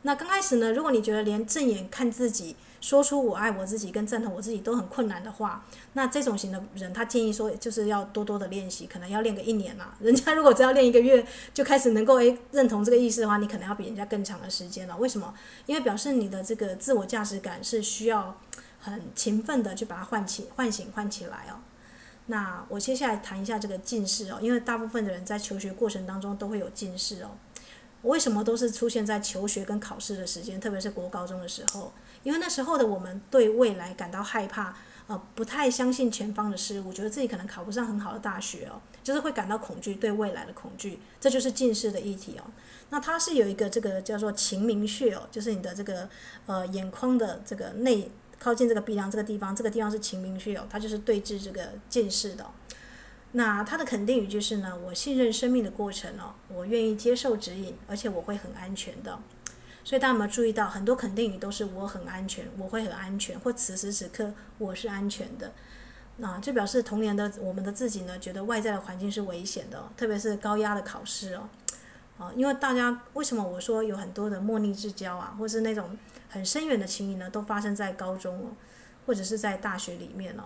[0.03, 9.93] 那刚开始呢，如果你觉得连正眼看自己，说出我爱我自己跟赞同我自己都很困难的话，那这种型的人，他建议说就是要多多的练习，可能要练个一年啦。
[9.99, 14.95] 人家如果只要练一个月就开始能够诶认同这个意思的话，你可能要比人家更长的时间了。
[14.95, 15.33] 为什么？
[15.65, 18.39] 因为表示你的这个自我价值感是需要
[18.79, 21.59] 很勤奋的去把它唤起、唤醒、唤起来哦。
[22.27, 27.31] 那我接下来谈一下这个近视哦，因为大部分的人在求学过程当中都会有近视哦。
[28.03, 31.91] 为什么都是出现在求学跟考试的时间，特别是国高中的时候？
[32.23, 34.73] 因为那时候的我们对未来感到害怕，
[35.07, 42.45] 呃，不太相信前方的事物，觉得自己可能考不上很好的大学哦，就是会感到恐惧，对未来的恐惧，这就是近视的议题哦。
[42.89, 46.07] 那它是有一个这个叫做晴明穴哦，就是你的这个
[46.45, 52.45] 呃眼眶的这个内靠近这个鼻梁这个地方，这个地方是晴明穴哦，它就是对峙这个近视的。
[53.33, 59.19] 那他的肯定语就是呢，我信任生命的过程哦，我愿意接受指引，而且我会很安全的。
[59.83, 65.51] 所以大家有没有注意到，很多肯定语都是我很安全，我会很安全，或此时此刻我是安全的。
[66.17, 71.47] 那这表示童年的我们的自己呢，觉得外在的环境是危险的，特别是高压的考试哦。
[72.17, 75.95] 啊，因为大家为什么我说有很多的莫逆之交啊，或是那种
[76.29, 78.55] 很深远的情谊呢，都发生在高中哦，
[79.05, 80.43] 或者是在大学里面哦。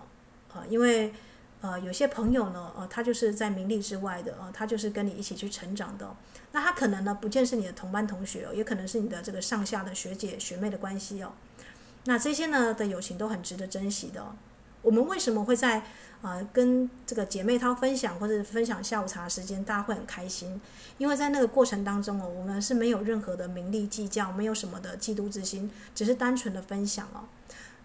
[0.52, 1.14] 啊，因为。
[1.60, 6.14] 呃，有些朋友呢，呃，他就是在名利之外的，呃，他就是跟你一起去成长的。
[6.52, 11.32] 那他可能呢，不见是你的同班同学哦，也可能是你的这个上下的学姐学妹的关系哦。
[12.04, 14.36] 那这些呢的友情都很值得珍惜的。
[14.82, 15.84] 我们为什么会在
[16.24, 20.58] 啊、跟这个姐妹淘分享或者分享下午茶时间，大家会很开心？
[20.96, 27.28] 因为在那个过程当中哦，我们是没有任何的名利计较，没有什么的嫉妒之心，只是单纯的分享哦。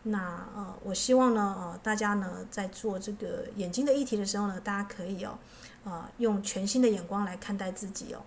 [0.03, 5.37] 那呃，我希望呢，呃，大家呢在做这个眼睛的议题的时候呢，大家可以哦，
[5.83, 8.21] 呃，用全新的眼光来看待自己哦。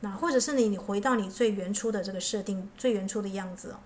[0.00, 3.78] 那或者是你，你回到你最原初的这个设定，最原初的样子哦。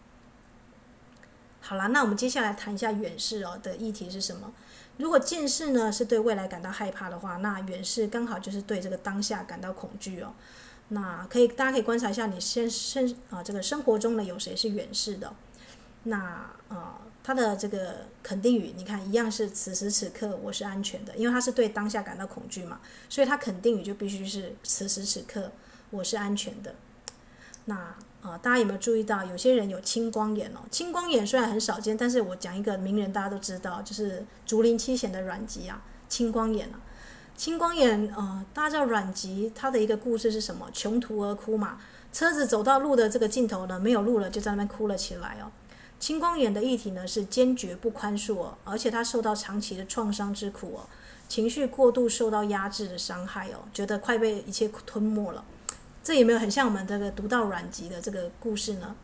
[1.68, 4.50] 好了，那我们接下来谈一下远视哦的议题是什么？
[4.96, 10.32] 如果近视呢是对未来感到害怕的话，那远视刚好就是对这个当下感到恐惧哦。
[10.88, 15.30] 那可以，大家可以观察一下你现生啊这个生活中呢有谁是远视的？
[16.04, 16.48] 那啊。
[16.68, 25.52] 呃他的这个肯定语，你看一样是此时此刻我是安全的，因为他是对当下感到恐惧嘛，所以他肯定语就必须是此时此刻
[25.90, 26.74] 我是安全的。
[27.66, 30.60] 那啊、大家有没有注意到，有些人有青光眼哦？
[30.70, 36.80] 青光眼虽然很少见，但是我讲一个名人大家都知道，就是竹林七贤的阮籍啊，青光眼啊。
[37.36, 40.68] 青光眼呃，大家知道阮籍他的一个故事是什么？
[40.72, 41.78] 穷途而哭嘛，
[42.12, 45.46] 车子走到路的这个尽头呢，没有路了，就在那边哭了起来哦。
[46.00, 50.88] 青光眼的议题呢是坚决不宽恕哦，而且他受到长期的创伤之苦哦，
[51.28, 55.44] 情绪过度受到压制的伤害哦，觉得快被一切吞没了。
[56.08, 58.96] 这有没有很像我们这个读到阮籍的这个故事呢？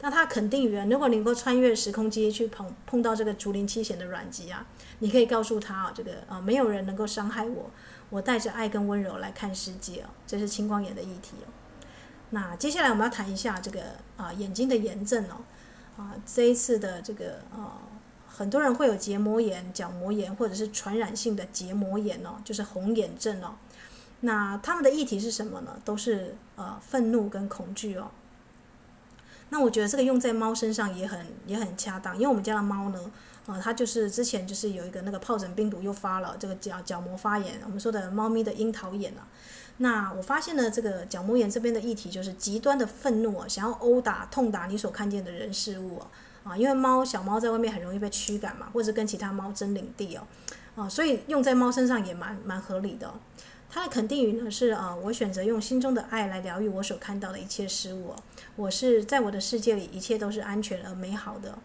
[0.00, 4.64] 那他肯定语，如果你能够穿越时空机去碰碰到这个竹林七贤的阮籍啊，
[5.00, 7.68] 你可以告诉他啊，这个啊没有人能够伤害我，
[8.08, 11.50] 我带着爱跟温柔来看世界哦，这是青光眼的议题哦。
[12.30, 13.80] 那接下来我们要谈一下这个
[14.16, 15.42] 啊眼睛的炎症哦。
[15.96, 17.68] 啊，这一次的这个呃，
[18.28, 23.56] 很多人会有结膜炎、角膜炎，或者是传染性的结膜炎哦，就是红眼症哦。
[24.24, 25.76] 那他们的议题是什么呢？
[25.84, 28.10] 都是呃愤怒跟恐惧哦。
[29.50, 32.98] 那我觉得这个用在猫身上也很也很恰当，因为我们家的猫呢，
[33.46, 39.28] 呃，它就是之前就是有一个那个疱疹病毒又发了，这个角角膜发炎，我们说的猫咪的樱桃眼啊。
[39.76, 46.06] 那我发现呢，这个角膜炎这边的议题就是极端的愤怒啊，想要殴打、痛打你所看见的人事物啊，
[46.44, 50.26] 啊，因为猫小猫在外面很容易被驱赶嘛，或者跟其他猫争领地哦，
[50.76, 53.14] 啊，所以用在猫身上也蛮蛮合理的哦。
[53.74, 58.14] 它的肯定语呢是啊，我选择用心中的爱来疗愈我所看到的一切事物，
[58.54, 61.58] 我是在我的世界里一切都是安全而美好的。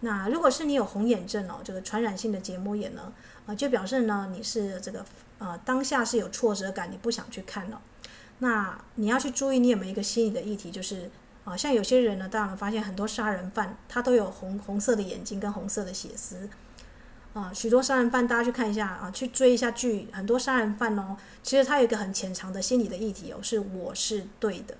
[0.00, 3.12] 那如果是你有红眼症哦，这个传染性的结膜炎呢，
[3.44, 5.04] 啊，就表示呢你是这个。
[5.38, 7.78] 呃，当下是有挫折感，你不想去看了。
[8.38, 11.10] 那你要去注意，你有没有一个心理的议题，就是
[11.44, 16.48] 啊、像有些人呢，大家发现很多杀人犯，他都有红红色的眼睛跟红色的血丝。
[17.36, 24.74] 啊、许多杀人犯，大家去看一下啊、去追一下剧，很多杀人犯哦，其实他有一个很潜藏的心理的议题哦，是我是对的。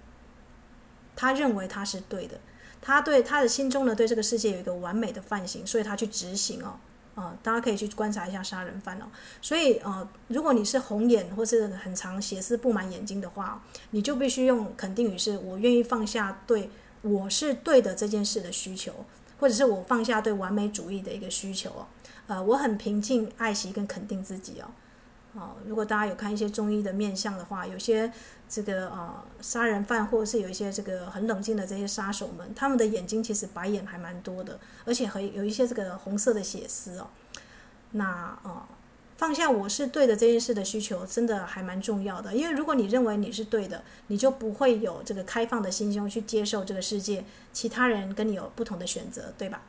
[1.15, 2.41] 他认为他是对的，
[2.81, 6.79] 他对他的心中呢，对这个世界有一个完美的范型，所以他去执行哦。
[7.15, 9.05] 啊、大家可以去观察一下杀人犯哦。
[9.43, 16.71] 所以呃，如果你是红眼或是很长血丝布满眼睛的话，你就必须用肯定语，是我愿意放下对
[17.03, 18.93] 我是对的这件事的需求，
[19.41, 21.87] 或者是我放下对完美主义的一个需求哦。
[22.27, 24.67] 呃，我很平静、爱惜跟肯定自己哦。
[25.35, 28.11] 哦，如果大家有看一些中医的面相的话，有些
[28.49, 37.09] 这个呃杀人犯或者是有一些这个很冷静的这些杀手们，他们的眼睛其实白眼还蛮多的，而且还有一些这个红色的血丝哦。
[37.91, 38.67] 那呃
[39.19, 49.63] 放下我是对的这件事的需求，真的还蛮重要的，因为如果你认为你是对的，你就不会有这个开放的心胸去接受这个世界其他人跟你有不同的选择，对吧？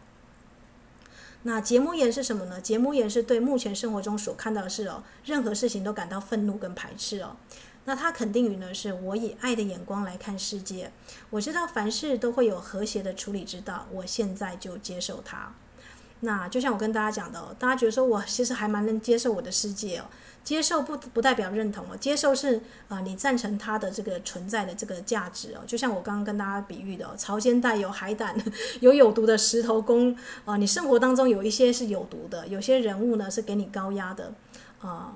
[1.43, 2.59] 那结膜炎是什么呢？
[2.59, 7.37] 结膜炎是对目前生活中所看到的事哦，任何事情都感到愤怒跟排斥哦。
[7.85, 10.91] 那它肯定语呢，是我以爱的眼光来看世界，
[11.29, 15.53] 我知道凡事都会有和谐的处理之道，我现在就接受它。
[16.21, 20.05] 那就像我跟大家讲的，大家觉得说我其实还蛮能接受我的世界哦。
[20.43, 25.59] 接受不不代表认同哦，接受是啊，你赞成它的这个存在的这个价值哦。
[25.67, 28.33] 就像我刚刚跟大家比喻的哦，潮间带有海胆，
[28.79, 30.15] 有有毒的石头公
[30.45, 34.31] 啊，你生活当中有一些是有毒的，有些人物呢是给你高压的
[34.79, 35.13] 啊。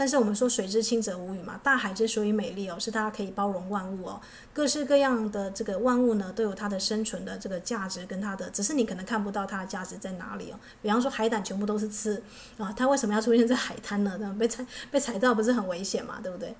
[0.00, 4.18] 但是我们说水之清则无鱼嘛，大海之所以美丽哦，是它可以包容万物哦，
[4.50, 10.58] 各式各样的这个万物呢，都有它的生存的这个价值跟它的，只是你可能看不到它的价值在哪里哦。
[10.80, 12.22] 比方说海胆全部都是刺
[12.56, 14.34] 啊，它为什么要出现在海滩呢？
[14.38, 16.56] 被踩被踩到不是很危险嘛，对不对？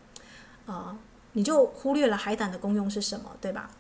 [0.67, 0.95] 啊，
[1.33, 3.71] 你就忽略了海胆的功用是什么，对吧？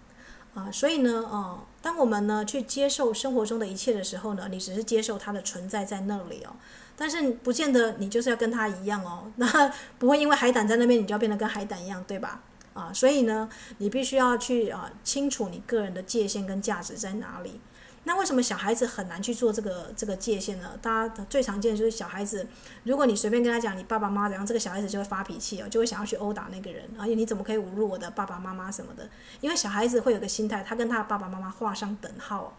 [0.54, 6.56] 啊，所以呢，哦，当我们呢去接受生活中的一切的时候呢，你只是接受它的存在在那里哦。
[7.00, 12.42] 但是不见得你就是要跟他一样哦， 那不会因为海胆在那边，你就要变得跟海胆一样，对吧？
[12.74, 13.48] 啊，所以呢，
[13.78, 17.58] 你必须要去啊清楚你个人的界限跟价值在哪里。
[18.04, 20.78] 那为什么小孩子很难去做这个这个界限呢？
[20.82, 22.46] 大家最常见就是小孩子，
[22.84, 29.08] 如果你随便跟他讲你爸爸妈妈怎样，这个小孩子就会发脾气哦，就会想要去殴打那个人，而且你怎么可以侮辱我的爸爸妈妈什么的？
[29.40, 32.58] 因为小孩子会有个心态，他跟他的爸爸妈妈画上等号。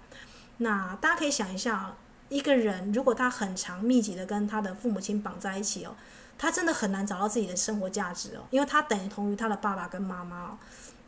[0.58, 1.96] 那大家可以想一下。
[2.32, 5.94] 一个人如果他很长密集的跟他的父母亲绑在一起哦，
[6.38, 10.58] 他真的很难找到自己的生活价值哦，因为他等同于他的爸爸跟妈妈哦。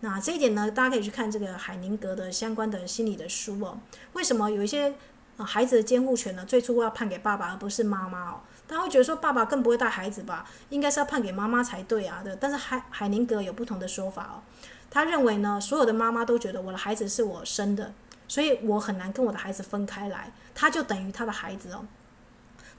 [0.01, 3.79] 那这一点呢，大家可以去看这个海宁格的相关的心理的书哦。
[4.11, 4.93] 为什么有一些
[5.37, 6.43] 孩子的监护权呢？
[6.45, 8.41] 最初要判给爸爸而不是妈妈哦？
[8.67, 12.19] 他会觉得说爸爸更不会带孩子吧，应该是要判给妈妈才对啊。
[12.21, 14.43] 对，但是海海宁格有不同的说法哦。
[14.91, 17.93] 他认为呢，所有的妈妈都觉得我的孩子是我生的。
[18.33, 21.85] 所以我很难跟我的孩子分开来，他就等于他的孩子哦。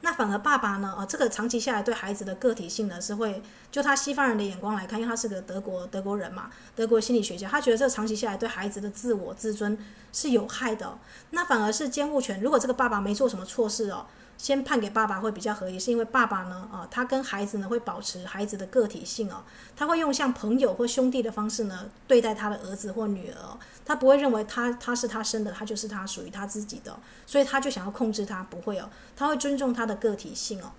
[0.00, 0.92] 那反而爸爸呢？
[0.98, 3.40] 啊，这个长期下来对孩子的个体性呢是会，
[3.70, 9.78] 就他西方人的眼光来看，因为他是个德国德国人嘛，德国心理学家，他觉得这个长期下来对孩子的自我自尊
[10.12, 10.98] 是有害的。
[11.30, 14.06] 那反而是监护权，如果这个爸爸没做什么错事哦。
[14.36, 19.42] 先判给爸爸会比较合理，是因为爸爸呢，啊，他跟孩子呢会保持孩子的个体性哦，
[19.76, 30.72] 他会用像朋友或兄弟的方式呢对待他的儿子或女儿，他不会认为他他是他生的，他就是他属于他自己的，所以他就想要控制他，不会哦，他会尊重他的个体性哦，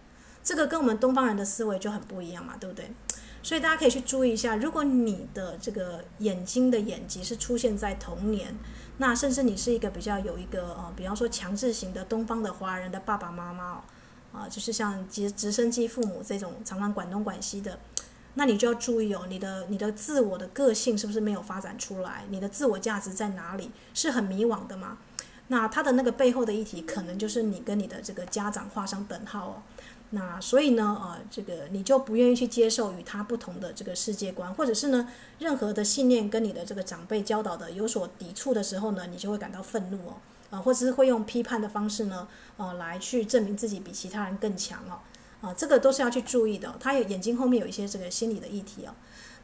[0.44, 2.92] 这个跟我们东方人的思维就很不一样嘛，对不对？
[3.42, 8.56] 所以大家可以去注意一下，如果你的这个眼睛的眼疾是出现在童年。
[8.98, 13.82] 那甚至你是一个比较有一个呃，比方说强制型的东方的华人的爸爸妈妈哦，
[14.32, 17.78] 啊，就是像直直升机父母这种常常管东管西的，
[18.36, 22.24] 那你就要注意哦，你的你的自我的个性是不是没有发展出来？
[22.30, 23.72] 你的自我价值在哪里？
[23.94, 24.98] 是很迷惘的吗？
[25.48, 29.62] 那他的那个背后的议题，可能就是你跟你的这个家长画上等号哦。
[30.16, 35.10] 那所以呢，呃，这个你就不愿意去接受与他不同的这个世界观，或者是呢，
[35.40, 40.14] 任何的信念跟你的这个长辈教导的有所抵触的时候呢，你就会感到愤怒哦，
[40.52, 45.04] 啊、或者是会用批判的方式呢，呃，来去证明自己比其他人更强哦，
[45.42, 46.74] 啊、这个都是要去注意的。
[46.80, 48.96] 他有眼睛后面有一些这个心理的议题哦。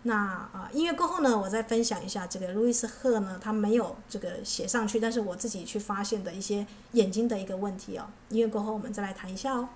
[0.04, 8.08] 那啊，音乐过后呢，我再分享一下这个路易斯赫呢，他没有这个写上去，但是我自己去发现的一些眼睛的一个问题哦。
[8.30, 9.68] 音乐过后我们再来谈一下哦。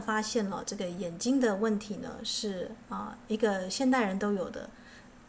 [0.00, 4.68] 发现了这个眼睛的问题呢，是啊一个现代人都有的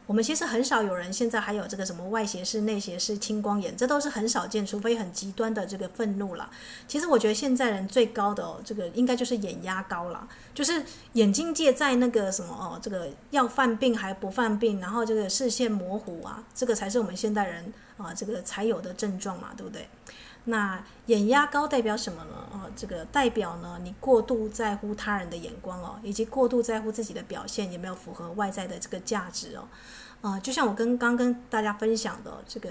[0.05, 6.49] 我们其实很少有人现在还有这个什么外斜视、内斜视、青光眼，这都是很少见，除非很极端的这个愤怒了。
[6.88, 19.89] 其实我觉得现在人最高的哦，这个应该就是眼压高了，就是眼睛界在那个什么哦，这个要犯病还不犯病，然后这个视线模糊啊，这个才是我们现代人啊这个才有的症状嘛，对不对？
[20.50, 22.32] 那眼压高代表什么呢？
[22.52, 29.68] 哦，这个代表呢，你过度在乎他人的眼光哦，以及过度在乎自己的表现有没有符合外在的这个价值哦。
[30.20, 32.70] 啊、就像我跟刚跟大家分享的这个，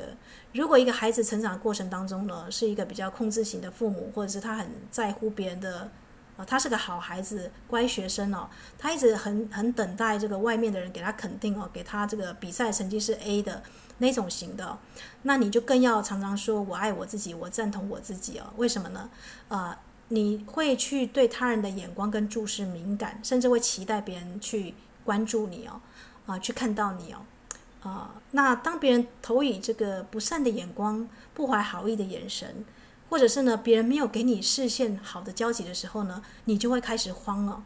[0.52, 5.88] 如果一个孩子成长的过程当中呢，是一个比较控制型的父母，或者是他很在乎别人的，
[6.36, 13.62] 啊、他是个好孩子、乖学生哦，他一直很很等待这个外面的人给他肯定哦，给他这个比赛成绩是 A 的。
[13.98, 14.76] 那种型的，
[15.22, 18.44] 那你就更要常常说“我爱我自己，我赞同我自己”哦。
[18.58, 19.08] 为什么呢？
[19.48, 19.74] 呃，
[20.08, 25.80] 你会去对他人的眼光跟注视敏感，甚至会期待别人去关注你哦，
[26.26, 32.66] 啊、去看到你哦，啊、那当别人投以这个不善的眼光、不怀好意的眼神，
[33.08, 37.62] 或者是呢，别人没有给你视线好的交集的时候呢，你就会开始慌了。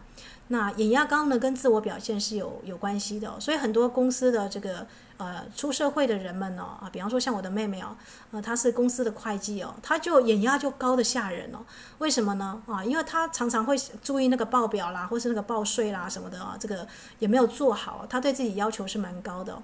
[0.49, 4.84] 那眼压高呢，跟自我表现是有有关系的，所以很多公司的这个
[5.16, 7.97] 呃出社会的人们呢，啊，比方说像我的妹妹哦，
[8.32, 11.59] 呃，她是公司的会计哦，她就眼压就高得吓人哦。
[11.99, 12.61] 为什么呢？
[12.66, 16.84] 啊，因为她常常会注意那个报表啦，或是那个报税啦什么的啊，这个
[17.20, 19.62] 也没有做好，她对自己要求是蛮高的，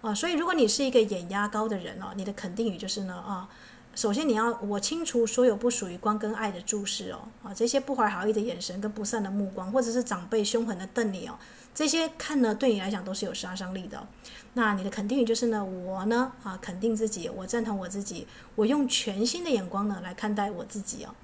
[0.00, 3.48] 啊，所以如果你是一个眼压高的人哦，你的肯定语就是呢啊。
[3.96, 11.38] 首先，你要我清除所有不属于光跟爱的注视哦，啊，这些不怀好意的眼神跟不善的目光，或者是长辈凶狠的瞪你哦，
[11.74, 14.06] 这些看呢对你来讲都是有杀伤力的。
[14.52, 21.14] 那你的肯定语就是呢，我呢啊肯定自己，我赞同我自己，我用全新的眼光呢来看待我自己哦，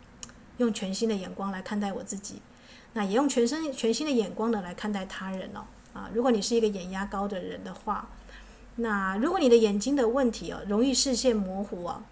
[0.56, 2.40] 用全新的眼光来看待我自己，
[2.94, 5.60] 那也用全身全新的眼光呢来看待他人哦，
[5.92, 8.08] 啊，如果你是一个眼压高的人的话，
[8.76, 12.02] 那如果你的眼睛的问题哦，容易视线模糊哦。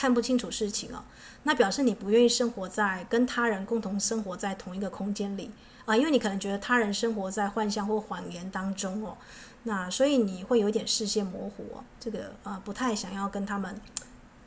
[0.00, 1.04] 看不清楚事情哦，
[1.42, 5.50] 那表示你不愿意生活在跟他人共同生活在同一个空间里
[5.84, 9.18] 啊，因为你可能觉得他人生活在幻象或谎言当中哦，
[9.64, 13.78] 那所以你会有点视线模糊哦，这个呃不太想要跟他们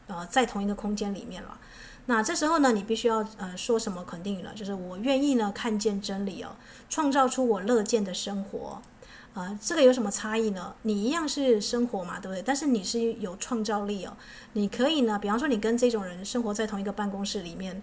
[0.08, 1.60] 呃在同一个空间里面了。
[2.08, 6.56] 那这时候呢，你必须要呃说什么肯定语了，就是我愿意呢看见真理哦，
[6.90, 8.82] 创造出我乐见的生活。
[9.34, 10.76] 啊、这个有什么差异呢？
[10.84, 12.42] 你一样是生活嘛，对不对？
[12.44, 14.16] 但是你是有创造力哦，
[14.54, 17.82] 你可以呢，比方说你跟这种人生活在同一个办公室里面，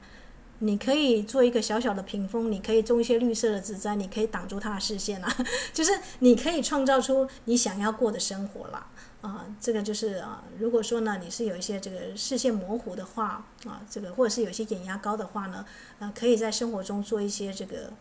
[0.61, 5.37] 你可以做一个小小的屏风，你可以种一些绿色的植栽，你可以挡住他的视线啊，
[5.75, 5.91] 就是
[6.21, 8.87] 你可以创造出你想要过的生活啦。
[9.21, 15.67] 啊、这个就是啊、如果说呢，你是有一些这个视线模糊的话啊、这个或者是有一些眼压高的话呢，
[15.99, 17.93] 啊、可以在生活中做一些这个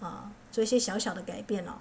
[0.00, 1.72] 啊、做一些小小的改变哦。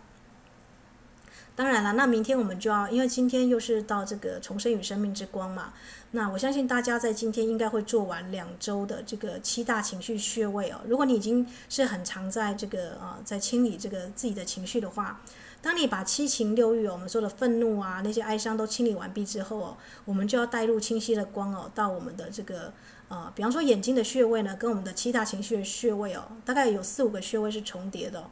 [1.55, 5.73] 当然了，那明天我们就要，因为今天又是到这个重生与生命之光嘛。
[6.11, 10.81] 那我相信大家在今天应该会做完两周的这个七大情绪穴位哦。
[10.87, 15.21] 如果你已经是很常在这个呃在清理这个自己的情绪的话，
[15.61, 22.73] 当你把七情六欲，我们说的愤怒啊那些哀伤都清理完毕之后哦，我们就要带入清晰的光哦到我们的这个
[23.09, 28.25] 呃，比方说眼睛的穴位呢，跟我们的七大情绪的穴位哦，大概有四五个穴位是重叠的。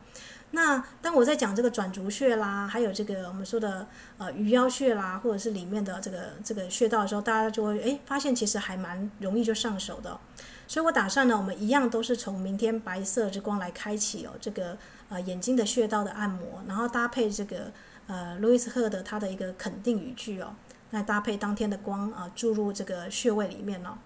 [0.52, 3.88] 那当我在讲这个转足穴啦，还有这个我们说的
[4.18, 10.20] 呃鱼腰穴啦，或者是里面的这个这个穴道的时候，大家就会诶发现其实还蛮容易就上手的。
[10.68, 14.78] 所以我打算呢，我们一样都是从明天白色之光来开启哦，这个
[15.10, 17.72] 呃眼睛的穴道的按摩，然后搭配这个
[18.08, 20.56] 呃路易斯赫的他的一个肯定语句哦，
[20.92, 23.98] 来搭配当天的光啊、注入这个穴位里面哦。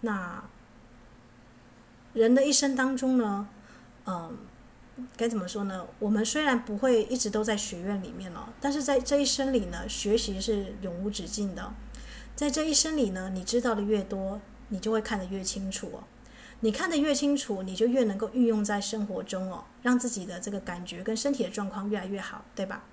[0.00, 0.42] 那
[2.12, 3.48] 人的一生当中呢，
[4.06, 4.36] 嗯、
[5.16, 5.86] 该怎么说呢？
[5.98, 11.72] 我们虽然不会一直都在学院里面哦，但是在这一生里呢，学习是永无止境的。
[12.34, 16.04] 在这一生里呢，你知道的越多，你就会看得越清楚哦。
[16.60, 22.84] 你看得越清楚，你就越能够运用在生活中哦，让自己的这个感觉跟身体的状况越来越好，对吧？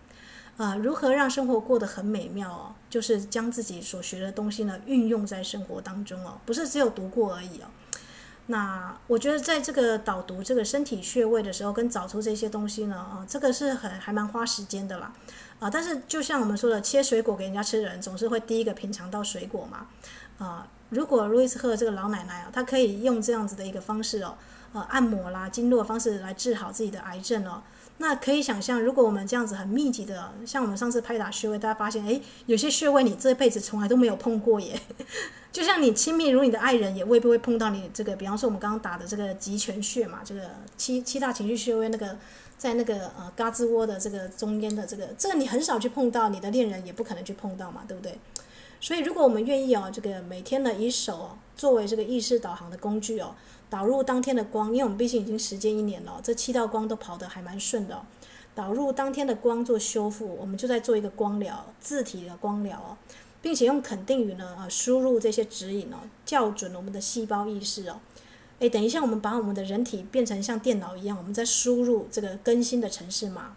[0.57, 2.75] 呃，如何让生活过得很美妙哦？
[2.89, 7.65] 就是将自己所学的东西呢，运用在生活当中哦，不是只有读过而已哦。
[8.47, 15.13] 那我觉得，在这个导读这个身体穴位的时候，跟找出这些东西呢，啊，这个是很还蛮花时间的啦，
[15.59, 19.87] 啊，但是就像我们说的，切水果给人家吃的人，总是会第一个品尝到水果嘛，
[20.37, 24.35] 啊，如果路易斯赫这个老奶奶啊，她可以用这样子的一个方式哦，
[24.73, 27.61] 呃，按摩啦、经络方式来治好自己的癌症哦。
[27.97, 34.79] 那可以想象，如果我们这样子很密集的，像我们上次拍打穴位，大家发现，诶，有些穴位你这辈子从来都没有碰过耶。
[35.53, 40.41] 就像你亲密如你的爱人，也未必会碰到你这个，比方说我们刚刚打的这个极泉穴嘛，这个
[40.75, 42.17] 七七大情绪穴位那个
[42.57, 48.17] 在那个呃胳肢窝的这个中间的这个，这个你很少去碰到，你的恋人也不可能去碰到嘛，对不对？
[48.81, 53.35] 所以如果我们愿意哦，这个每天呢以手作为这个意识导航的工具哦，
[53.73, 57.99] 导入当天的光，因为我们毕竟已经实践一年了，这七道光都跑得还蛮顺的。
[58.53, 62.95] 导入当天的光做修复，我们就在做一个光疗，自体的光疗哦，
[63.41, 67.99] 并且用肯定语呢啊输入这些指引哦，校准我们的细胞意识哦。
[68.59, 73.55] 诶，等一下，我们把我们的人体变成像电脑一样，我们在输入这个更新的城市码。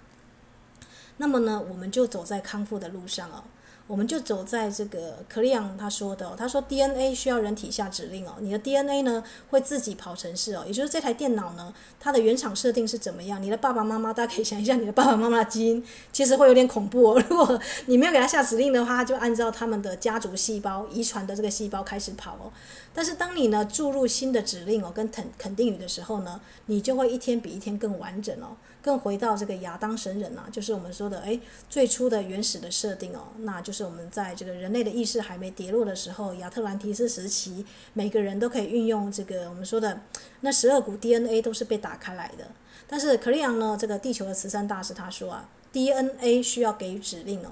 [1.18, 3.44] 那么呢，我们就走在康复的路上了。
[3.86, 13.40] 我们就走在这个克里昂他说的，他说 DNA 需要人体下指令哦，你的 DNA 呢会自己跑程式哦，也就是这台电脑呢，它的原厂设定是怎么样？
[13.40, 17.22] 你的爸爸妈妈，大家可以想一下，你的爸爸妈妈基因其实会有点恐怖哦。
[17.30, 22.52] 如果你没有给他下指令的话，他就按照他们的家族细胞遗传的这个细胞开始跑哦。
[22.92, 28.56] 但是当你呢注入新的指令哦，跟肯肯定语的时候呢，你就会一天比一天更完整哦。
[28.86, 40.02] 更回到这个亚当神人啊，就是我们说的哎，最初的原始的设定哦，那就是我们在这个人类的意识还没跌落的时候，亚特兰提斯时期，每个人都可以运用这个我们说的
[40.42, 42.46] 那十二股 DNA 都是被打开来的。
[42.86, 47.50] 但是克里昂呢，这个地球的慈善大使他说啊，DNA 需要给予指令哦。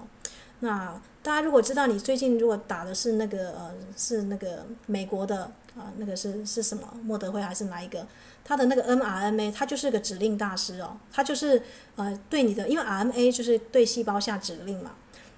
[0.60, 8.06] 那大家如果知道你最近如果打的是那个呃是那个美国的啊那个是是什么莫德辉还是哪一个？
[8.44, 11.62] 他的那个 mRNA，他就是个指令大师哦，他就是
[11.96, 14.92] 呃对你的，因为 RNA 就是对细胞下指令嘛。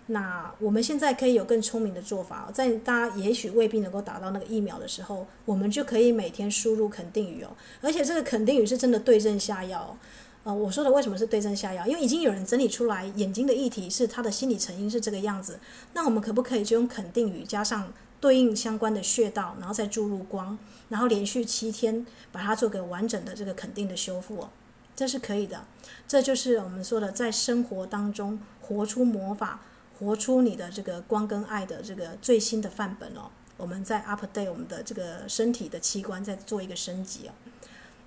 [0.09, 7.49] 那我们现在可以有更聪明的做法，在大家也许未必能够达到那个疫苗的时候，我们就可以每天输入肯定语哦，
[7.81, 9.97] 而且这个肯定语是真的对症下药哦。
[10.45, 11.85] 呃，我说的为什么是对症下药？
[11.89, 15.59] 因为已经有人整理出来眼睛的议题是他的心理成因是这个样子，
[15.93, 17.93] 那我们可不可以就用肯定语加上
[18.27, 20.59] 对应相关的穴道，然后再注入光？
[20.89, 24.51] 然后连续七天把它做个完整的这个肯定的修复哦，
[24.97, 25.65] 这是可以的。
[26.09, 29.61] 这就是我们说的在生活当中活出魔法，
[30.01, 33.31] 活出你的这个光跟爱的这个最新的范本哦。
[33.57, 37.33] 我们在 update 我们的这个身体的器官，再做一个升级哦。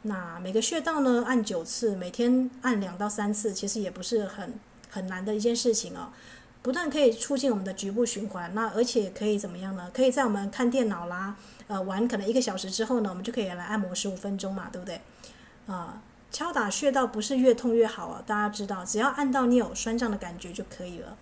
[0.01, 4.55] 那每个穴道呢，按九次，每天按两到三次，其实也不是很
[4.89, 6.09] 很难的一件事情哦。
[6.62, 9.89] 不但可以促进我们的局部循环，那而且可以怎么样呢？
[9.93, 11.36] 可以在我们看电脑啦。
[11.68, 14.99] 呃，玩可能一个小时之后呢，我们就可以来按摩十五分钟嘛，对不对？
[15.68, 16.01] 啊、
[16.32, 21.16] 敲打穴道不是越痛越好啊，大家知道，只要按到你有酸胀的感觉就可以了。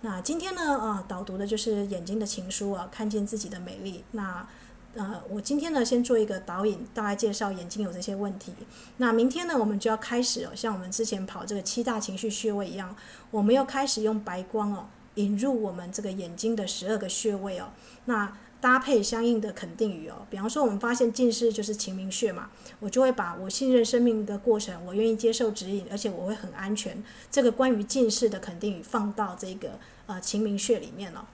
[0.00, 4.04] 那今天呢，啊、导读的就是眼睛的情书啊，看见自己的美丽。
[4.10, 4.46] 那
[4.94, 8.52] 呃，我今天呢，先做一个导引，大概介绍眼睛有这些问题。
[8.98, 12.94] 那明天呢，我们就要开始哦，像我们之前跑这个七大情绪穴位一样，
[13.30, 14.86] 我们要开始用白光哦，
[15.16, 17.70] 引入我们这个眼睛的十二个穴位哦。
[18.04, 27.02] 那搭配相应的肯定语哦，比方说我们发现近视就是晴明穴嘛，我就会把我信任生命的过程，我愿意接受指引，而且我会很安全。
[27.30, 31.28] 这个关于近视的肯定语放到这个呃晴明穴里面了。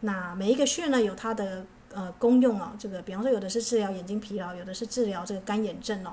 [0.00, 1.64] 那每一个穴呢，有它的
[1.96, 6.12] 呃功用哦，这个比方说有的是治疗眼睛疲劳，有的是治疗这个干眼症哦。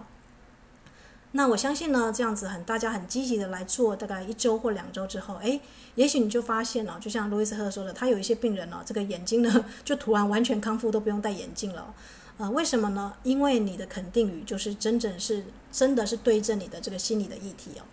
[1.33, 5.59] 那我相信呢，这样子很大家很积极的来做，大概一周或两周之后，诶，
[5.95, 11.93] 也许你就发现了，就像路易斯·赫说的，他有一些病人呢，这个眼睛呢就突然完全康复，都不用戴眼镜了。
[12.37, 13.13] 呃，为什么呢？
[13.23, 17.83] 因为你的肯定语就是真正是真的是对症你的这个心理的议题哦。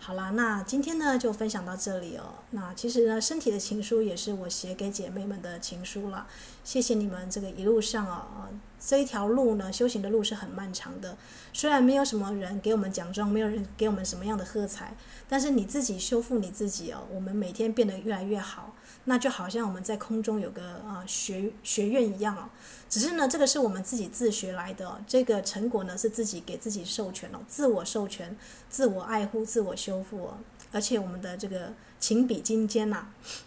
[0.00, 2.36] 好啦，那今天呢就分享到这里哦。
[2.52, 6.26] 那其实呢，身体的情书也是我写给姐妹们的情书了。
[6.64, 8.48] 谢谢你们这个一路上啊，
[8.80, 11.16] 这一条路呢，修行的路是很漫长的。
[11.52, 14.94] 虽然没有什么人给我们奖状，没有人给我们什么样的喝彩，
[15.28, 18.74] 但是你自己修复你自己哦，我们每天变得越来越好。
[19.04, 22.50] 那就好像我们在空中有个啊学学院一样哦，
[22.90, 28.36] 只是呢，这个是我们自己自学来的，这个成果呢是自己给自己授权哦，自我授权、
[28.68, 30.38] 自我爱护、自我修复哦，
[30.72, 33.06] 而且我们的这个情比金坚呐，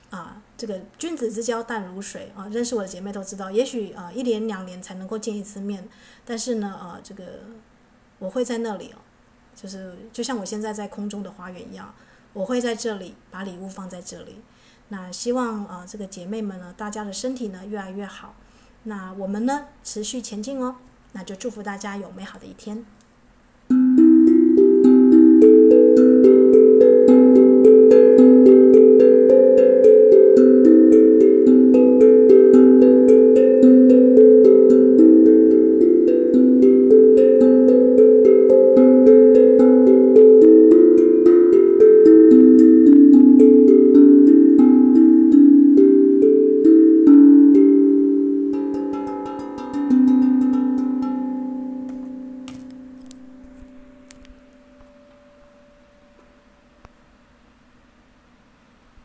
[0.10, 5.88] 啊，这个君子之交淡如水啊，认识我的姐妹都知道，也许啊一年两年才能够见一次面，
[6.26, 7.24] 但是呢啊这个
[8.20, 8.98] 我会在那里哦，
[9.56, 11.94] 就是就像我现在在空中的花园一样，
[12.34, 14.42] 我会在这里把礼物放在这里。
[14.90, 18.36] 那希望啊，这个姐妹们呢，大家的身体呢越来越好。
[18.84, 20.78] 那我们呢持续前进哦。
[21.14, 22.86] 那就祝福大家有美好的一天。